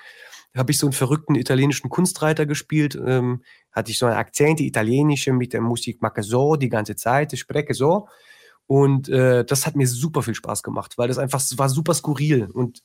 habe 0.56 0.70
ich 0.70 0.78
so 0.78 0.86
einen 0.86 0.94
verrückten 0.94 1.34
italienischen 1.34 1.90
Kunstreiter 1.90 2.46
gespielt. 2.46 2.98
Ähm, 3.06 3.42
hatte 3.70 3.90
ich 3.90 3.98
so 3.98 4.06
einen 4.06 4.16
Akzent, 4.16 4.60
italienische 4.60 5.34
mit 5.34 5.52
der 5.52 5.60
Musik 5.60 6.00
mache 6.00 6.22
so 6.22 6.56
die 6.56 6.70
ganze 6.70 6.96
Zeit, 6.96 7.34
ich 7.34 7.40
spreche 7.40 7.74
so. 7.74 8.08
Und 8.66 9.10
äh, 9.10 9.44
das 9.44 9.66
hat 9.66 9.76
mir 9.76 9.86
super 9.86 10.22
viel 10.22 10.36
Spaß 10.36 10.62
gemacht, 10.62 10.96
weil 10.96 11.08
das 11.08 11.18
einfach 11.18 11.42
war 11.56 11.68
super 11.68 11.92
skurril. 11.92 12.48
Und 12.50 12.82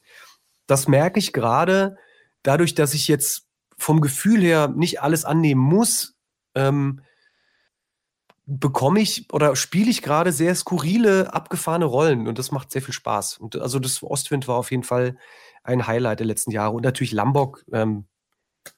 das 0.68 0.90
merke 0.90 1.20
ich 1.20 1.32
gerade 1.32 1.96
dadurch, 2.42 2.76
dass 2.76 2.94
ich 2.94 3.08
jetzt 3.08 3.48
vom 3.78 4.02
Gefühl 4.02 4.42
her 4.42 4.68
nicht 4.68 5.02
alles 5.02 5.24
annehmen 5.24 5.62
muss, 5.62 6.14
ähm, 6.56 7.02
bekomme 8.46 9.00
ich 9.00 9.32
oder 9.32 9.56
spiele 9.56 9.90
ich 9.90 10.02
gerade 10.02 10.32
sehr 10.32 10.54
skurrile, 10.56 11.34
abgefahrene 11.34 11.86
Rollen 11.86 12.28
und 12.28 12.40
das 12.40 12.52
macht 12.52 12.72
sehr 12.72 12.82
viel 12.82 12.94
Spaß. 12.94 13.38
Und 13.38 13.56
also 13.56 13.80
das 13.80 14.04
Ostwind 14.04 14.48
war 14.48 14.58
auf 14.58 14.72
jeden 14.72 14.84
Fall 14.84 15.18
ein 15.64 15.88
Highlight 15.88 16.20
der 16.20 16.28
letzten 16.28 16.52
Jahre 16.52 16.76
und 16.76 16.84
natürlich 16.84 17.14
Lambok 17.14 17.64
ähm, 17.72 18.06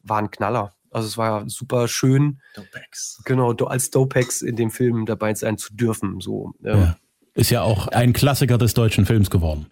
war 0.03 0.19
ein 0.19 0.31
Knaller. 0.31 0.73
Also 0.91 1.07
es 1.07 1.17
war 1.17 1.49
super 1.49 1.87
schön, 1.87 2.39
Dopex. 2.55 3.21
genau 3.25 3.51
als 3.51 3.89
Dopex 3.89 4.41
in 4.41 4.55
dem 4.55 4.71
Film 4.71 5.05
dabei 5.05 5.33
sein 5.33 5.57
zu 5.57 5.73
dürfen. 5.73 6.21
So 6.21 6.53
ja. 6.61 6.95
ist 7.33 7.49
ja 7.49 7.63
auch 7.63 7.87
ein 7.89 8.13
Klassiker 8.13 8.57
des 8.57 8.75
deutschen 8.75 9.05
Films 9.05 9.29
geworden. 9.29 9.69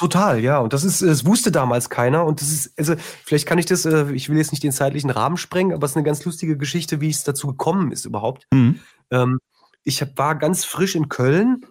Total, 0.00 0.40
ja. 0.40 0.60
Und 0.60 0.72
das 0.72 0.82
ist, 0.82 1.02
es 1.02 1.26
wusste 1.26 1.52
damals 1.52 1.90
keiner. 1.90 2.24
Und 2.24 2.40
das 2.40 2.50
ist, 2.50 2.72
also, 2.78 2.94
vielleicht 3.22 3.46
kann 3.46 3.58
ich 3.58 3.66
das, 3.66 3.84
äh, 3.84 4.10
ich 4.12 4.30
will 4.30 4.38
jetzt 4.38 4.50
nicht 4.50 4.62
den 4.62 4.72
zeitlichen 4.72 5.10
Rahmen 5.10 5.36
sprengen, 5.36 5.74
aber 5.74 5.84
es 5.84 5.90
ist 5.90 5.96
eine 5.98 6.06
ganz 6.06 6.24
lustige 6.24 6.56
Geschichte, 6.56 7.02
wie 7.02 7.10
es 7.10 7.22
dazu 7.22 7.48
gekommen 7.48 7.92
ist 7.92 8.06
überhaupt. 8.06 8.46
Mhm. 8.50 8.80
Ähm, 9.10 9.40
ich 9.84 10.02
war 10.16 10.36
ganz 10.36 10.64
frisch 10.64 10.94
in 10.94 11.10
Köln 11.10 11.66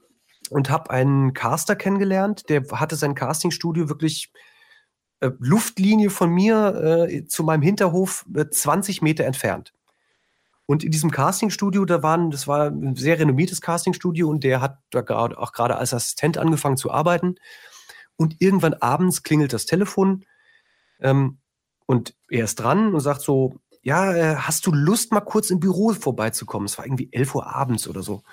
und 0.52 0.70
habe 0.70 0.92
einen 0.92 1.34
Caster 1.34 1.76
kennengelernt, 1.76 2.50
der 2.50 2.62
hatte 2.72 2.96
sein 2.98 3.15
Castingstudio 3.15 3.89
wirklich 3.89 4.32
äh, 5.22 5.32
Luftlinie 5.39 6.12
von 6.12 6.30
mir 6.30 7.08
äh, 7.10 7.26
zu 7.26 7.44
meinem 7.44 7.63
Hinterhof 7.63 8.28
äh, 8.36 8.48
20 8.48 9.02
Meter 9.02 9.26
entfernt. 9.26 9.74
Und 10.68 10.84
in 10.84 10.92
diesem 10.92 11.10
Castingstudio, 11.10 11.84
da 11.86 12.04
waren, 12.04 12.30
das 12.30 12.48
war 12.48 12.68
ein 12.68 12.96
sehr 12.96 13.18
renommiertes 13.18 13.60
Castingstudio 13.60 14.30
und 14.30 14.44
der 14.44 14.62
hat 14.62 14.78
da 14.92 15.02
grad, 15.02 15.36
auch 15.36 15.52
gerade 15.52 15.78
als 15.78 15.96
Assistent 15.96 16.38
angefangen 16.38 16.78
zu 16.78 16.92
arbeiten. 16.92 17.38
Und 18.19 18.36
irgendwann 18.39 18.73
abends 18.75 19.23
klingelt 19.23 19.53
das 19.53 19.65
Telefon. 19.65 20.25
Ähm, 20.99 21.39
Und 21.86 22.13
er 22.29 22.43
ist 22.43 22.60
dran 22.60 22.93
und 22.93 22.99
sagt 22.99 23.21
so, 23.21 23.55
ja, 23.82 24.13
äh, 24.13 24.36
hast 24.36 24.67
du 24.67 24.71
Lust, 24.71 25.12
mal 25.13 25.21
kurz 25.21 25.49
im 25.49 25.60
Büro 25.60 25.93
vorbeizukommen? 25.93 26.65
Es 26.65 26.77
war 26.77 26.86
irgendwie 26.86 27.10
11 27.12 27.34
Uhr 27.34 27.47
abends 27.47 27.88
oder 27.88 28.03
so. 28.03 28.15
Und 28.15 28.23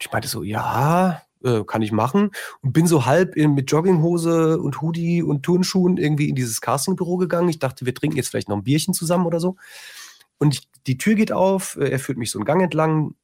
ich 0.00 0.12
meinte 0.12 0.28
so, 0.28 0.42
ja, 0.44 1.22
äh, 1.42 1.64
kann 1.64 1.82
ich 1.82 1.92
machen. 1.92 2.30
Und 2.60 2.72
bin 2.74 2.86
so 2.86 3.06
halb 3.06 3.34
in, 3.34 3.54
mit 3.54 3.70
Jogginghose 3.70 4.60
und 4.60 4.82
Hoodie 4.82 5.22
und 5.22 5.42
Turnschuhen 5.42 5.96
irgendwie 5.96 6.28
in 6.28 6.34
dieses 6.34 6.60
Castingbüro 6.60 7.16
gegangen. 7.16 7.48
Ich 7.48 7.58
dachte, 7.58 7.86
wir 7.86 7.94
trinken 7.94 8.18
jetzt 8.18 8.28
vielleicht 8.28 8.50
noch 8.50 8.58
ein 8.58 8.64
Bierchen 8.64 8.94
zusammen 8.94 9.26
oder 9.26 9.40
so. 9.40 9.56
Und 10.38 10.54
ich, 10.54 10.68
die 10.86 10.98
Tür 10.98 11.14
geht 11.14 11.32
auf, 11.32 11.76
äh, 11.76 11.88
er 11.88 11.98
führt 11.98 12.18
mich 12.18 12.30
so 12.30 12.38
einen 12.38 12.44
Gang 12.44 12.62
entlang, 12.62 13.14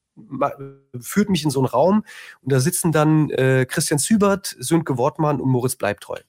führt 0.99 1.29
mich 1.29 1.43
in 1.43 1.49
so 1.49 1.59
einen 1.59 1.67
Raum 1.67 2.03
und 2.41 2.51
da 2.51 2.59
sitzen 2.59 2.91
dann 2.91 3.29
äh, 3.31 3.65
Christian 3.67 3.99
Zübert, 3.99 4.55
Sönke 4.59 4.97
Wortmann 4.97 5.41
und 5.41 5.49
Moritz 5.49 5.75
Bleibtreu. 5.75 6.19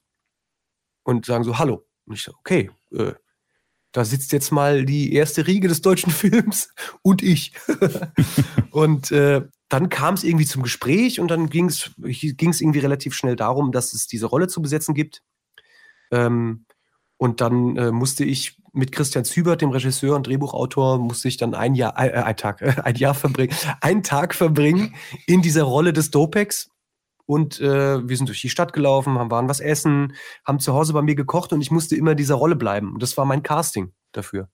Und 1.03 1.25
sagen 1.25 1.43
so, 1.43 1.57
hallo. 1.57 1.85
Und 2.05 2.15
ich 2.15 2.23
so, 2.23 2.33
okay, 2.39 2.69
äh, 2.91 3.13
da 3.91 4.05
sitzt 4.05 4.31
jetzt 4.31 4.51
mal 4.51 4.85
die 4.85 5.13
erste 5.13 5.47
Riege 5.47 5.67
des 5.67 5.81
deutschen 5.81 6.11
Films 6.11 6.73
und 7.01 7.21
ich. 7.21 7.53
und 8.71 9.11
äh, 9.11 9.41
dann 9.69 9.89
kam 9.89 10.15
es 10.15 10.23
irgendwie 10.23 10.45
zum 10.45 10.63
Gespräch 10.63 11.19
und 11.19 11.29
dann 11.29 11.49
ging 11.49 11.67
es 11.67 11.91
irgendwie 11.97 12.79
relativ 12.79 13.15
schnell 13.15 13.35
darum, 13.35 13.71
dass 13.71 13.93
es 13.93 14.07
diese 14.07 14.25
Rolle 14.25 14.47
zu 14.47 14.61
besetzen 14.61 14.93
gibt. 14.93 15.23
Ähm, 16.11 16.65
und 17.21 17.39
dann 17.39 17.77
äh, 17.77 17.91
musste 17.91 18.25
ich 18.25 18.57
mit 18.73 18.91
Christian 18.91 19.23
Zübert, 19.23 19.61
dem 19.61 19.69
Regisseur 19.69 20.15
und 20.15 20.25
Drehbuchautor, 20.25 20.97
musste 20.97 21.27
ich 21.27 21.37
dann 21.37 21.53
ein 21.53 21.75
Jahr, 21.75 21.93
äh, 21.95 22.13
ein 22.13 22.35
Tag, 22.35 22.63
äh, 22.63 22.73
ein 22.83 22.95
Jahr 22.95 23.13
verbringen, 23.13 23.55
einen 23.79 24.01
Tag 24.01 24.33
verbringen 24.33 24.95
in 25.27 25.43
dieser 25.43 25.61
Rolle 25.61 25.93
des 25.93 26.09
Dopex. 26.09 26.71
Und 27.27 27.61
äh, 27.61 28.09
wir 28.09 28.17
sind 28.17 28.27
durch 28.27 28.41
die 28.41 28.49
Stadt 28.49 28.73
gelaufen, 28.73 29.19
haben 29.19 29.29
waren 29.29 29.47
was 29.47 29.59
essen, 29.59 30.15
haben 30.47 30.59
zu 30.59 30.73
Hause 30.73 30.93
bei 30.93 31.03
mir 31.03 31.13
gekocht 31.13 31.53
und 31.53 31.61
ich 31.61 31.69
musste 31.69 31.95
immer 31.95 32.11
in 32.11 32.17
dieser 32.17 32.33
Rolle 32.33 32.55
bleiben. 32.55 32.91
Und 32.91 33.03
das 33.03 33.15
war 33.17 33.25
mein 33.25 33.43
Casting 33.43 33.91
dafür. 34.13 34.49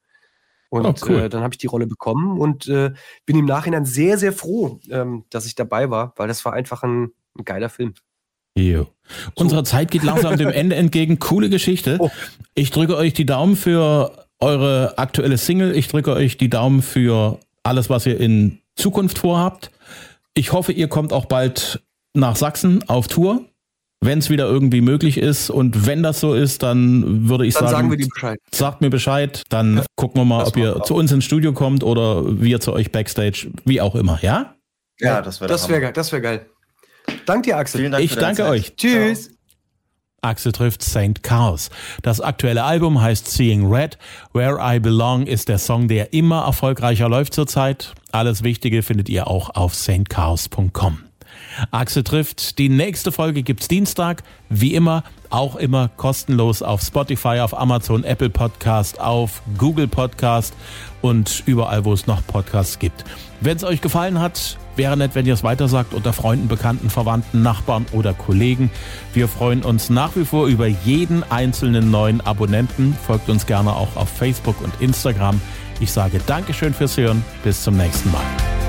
Und 0.67 0.85
oh, 0.85 0.93
cool. 1.07 1.19
äh, 1.21 1.29
dann 1.29 1.43
habe 1.43 1.53
ich 1.53 1.59
die 1.59 1.67
Rolle 1.67 1.87
bekommen 1.87 2.37
und 2.37 2.67
äh, 2.67 2.91
bin 3.25 3.37
im 3.37 3.45
Nachhinein 3.45 3.85
sehr, 3.85 4.17
sehr 4.17 4.33
froh, 4.33 4.81
ähm, 4.89 5.23
dass 5.29 5.45
ich 5.45 5.55
dabei 5.55 5.89
war, 5.89 6.11
weil 6.17 6.27
das 6.27 6.43
war 6.43 6.51
einfach 6.51 6.83
ein, 6.83 7.13
ein 7.39 7.45
geiler 7.45 7.69
Film. 7.69 7.93
Jo. 8.57 8.83
So. 8.83 8.89
Unsere 9.35 9.63
Zeit 9.63 9.91
geht 9.91 10.03
langsam 10.03 10.37
dem 10.37 10.49
Ende 10.49 10.75
entgegen. 10.75 11.19
Coole 11.19 11.49
Geschichte. 11.49 11.97
Oh. 11.99 12.09
Ich 12.55 12.71
drücke 12.71 12.97
euch 12.97 13.13
die 13.13 13.25
Daumen 13.25 13.55
für 13.55 14.25
eure 14.39 14.97
aktuelle 14.97 15.37
Single. 15.37 15.75
Ich 15.75 15.87
drücke 15.87 16.13
euch 16.13 16.37
die 16.37 16.49
Daumen 16.49 16.81
für 16.81 17.39
alles, 17.63 17.89
was 17.89 18.05
ihr 18.05 18.19
in 18.19 18.59
Zukunft 18.75 19.19
vorhabt. 19.19 19.71
Ich 20.33 20.51
hoffe, 20.51 20.71
ihr 20.71 20.87
kommt 20.87 21.13
auch 21.13 21.25
bald 21.25 21.81
nach 22.13 22.35
Sachsen 22.35 22.87
auf 22.89 23.07
Tour 23.07 23.45
wenn 23.99 24.19
es 24.19 24.29
wieder 24.29 24.45
irgendwie 24.45 24.81
möglich 24.81 25.17
ist. 25.17 25.49
Und 25.49 25.85
wenn 25.85 26.03
das 26.03 26.19
so 26.19 26.33
ist, 26.33 26.63
dann 26.63 27.29
würde 27.29 27.45
ich 27.45 27.53
dann 27.55 27.67
sagen, 27.67 27.89
sagen 27.89 28.09
Bescheid. 28.13 28.39
sagt 28.51 28.81
mir 28.81 28.89
Bescheid. 28.89 29.43
Dann 29.49 29.77
ja. 29.77 29.85
gucken 29.95 30.21
wir 30.21 30.25
mal, 30.25 30.39
das 30.39 30.49
ob 30.49 30.57
ihr 30.57 30.83
zu 30.83 30.95
uns 30.95 31.11
ins 31.11 31.25
Studio 31.25 31.53
kommt 31.53 31.83
oder 31.83 32.23
wir 32.41 32.59
zu 32.59 32.73
euch 32.73 32.91
Backstage, 32.91 33.47
wie 33.65 33.81
auch 33.81 33.95
immer, 33.95 34.19
ja? 34.21 34.55
Ja, 34.99 35.21
das 35.21 35.41
wäre 35.41 35.49
das 35.49 35.69
wäre 35.69 35.93
das 35.93 36.11
wäre 36.11 36.21
geil. 36.21 36.45
Dank 37.27 37.43
dir, 37.43 37.57
Axel. 37.57 37.89
Dank 37.89 38.03
ich 38.03 38.15
danke 38.15 38.43
Zeit. 38.43 38.49
euch. 38.51 38.75
Tschüss. 38.75 39.25
Ciao. 39.25 39.37
Axel 40.21 40.51
trifft 40.51 40.81
St. 40.81 41.21
Chaos. 41.21 41.69
Das 42.01 42.21
aktuelle 42.21 42.63
Album 42.63 43.01
heißt 43.01 43.29
Seeing 43.29 43.71
Red. 43.71 43.97
Where 44.33 44.57
I 44.59 44.79
Belong 44.79 45.27
ist 45.27 45.47
der 45.47 45.59
Song, 45.59 45.87
der 45.87 46.13
immer 46.13 46.45
erfolgreicher 46.45 47.07
läuft 47.07 47.33
zurzeit. 47.33 47.93
Alles 48.11 48.43
Wichtige 48.43 48.81
findet 48.81 49.09
ihr 49.09 49.27
auch 49.27 49.51
auf 49.51 49.75
stchaos.com. 49.75 51.06
Axel 51.71 52.03
trifft. 52.03 52.57
Die 52.57 52.69
nächste 52.69 53.11
Folge 53.11 53.43
gibt's 53.43 53.67
Dienstag. 53.67 54.23
Wie 54.49 54.73
immer, 54.73 55.03
auch 55.29 55.55
immer 55.55 55.89
kostenlos 55.89 56.61
auf 56.61 56.81
Spotify, 56.81 57.39
auf 57.39 57.57
Amazon, 57.57 58.03
Apple 58.03 58.29
Podcast, 58.29 58.99
auf 58.99 59.41
Google 59.57 59.87
Podcast 59.87 60.53
und 61.01 61.43
überall, 61.45 61.85
wo 61.85 61.93
es 61.93 62.07
noch 62.07 62.25
Podcasts 62.25 62.79
gibt. 62.79 63.03
Wenn 63.41 63.57
es 63.57 63.63
euch 63.63 63.81
gefallen 63.81 64.19
hat, 64.19 64.57
wäre 64.75 64.97
nett, 64.97 65.11
wenn 65.13 65.25
ihr 65.25 65.33
es 65.33 65.43
weitersagt 65.43 65.93
unter 65.93 66.13
Freunden, 66.13 66.47
Bekannten, 66.47 66.89
Verwandten, 66.89 67.41
Nachbarn 67.41 67.85
oder 67.91 68.13
Kollegen. 68.13 68.71
Wir 69.13 69.27
freuen 69.27 69.63
uns 69.63 69.89
nach 69.89 70.15
wie 70.15 70.25
vor 70.25 70.47
über 70.47 70.67
jeden 70.67 71.23
einzelnen 71.29 71.91
neuen 71.91 72.21
Abonnenten. 72.21 72.95
Folgt 73.05 73.29
uns 73.29 73.45
gerne 73.45 73.75
auch 73.75 73.95
auf 73.95 74.09
Facebook 74.09 74.61
und 74.61 74.73
Instagram. 74.81 75.39
Ich 75.79 75.91
sage 75.91 76.19
Dankeschön 76.25 76.73
fürs 76.73 76.97
Hören. 76.97 77.23
Bis 77.43 77.63
zum 77.63 77.77
nächsten 77.77 78.11
Mal. 78.11 78.66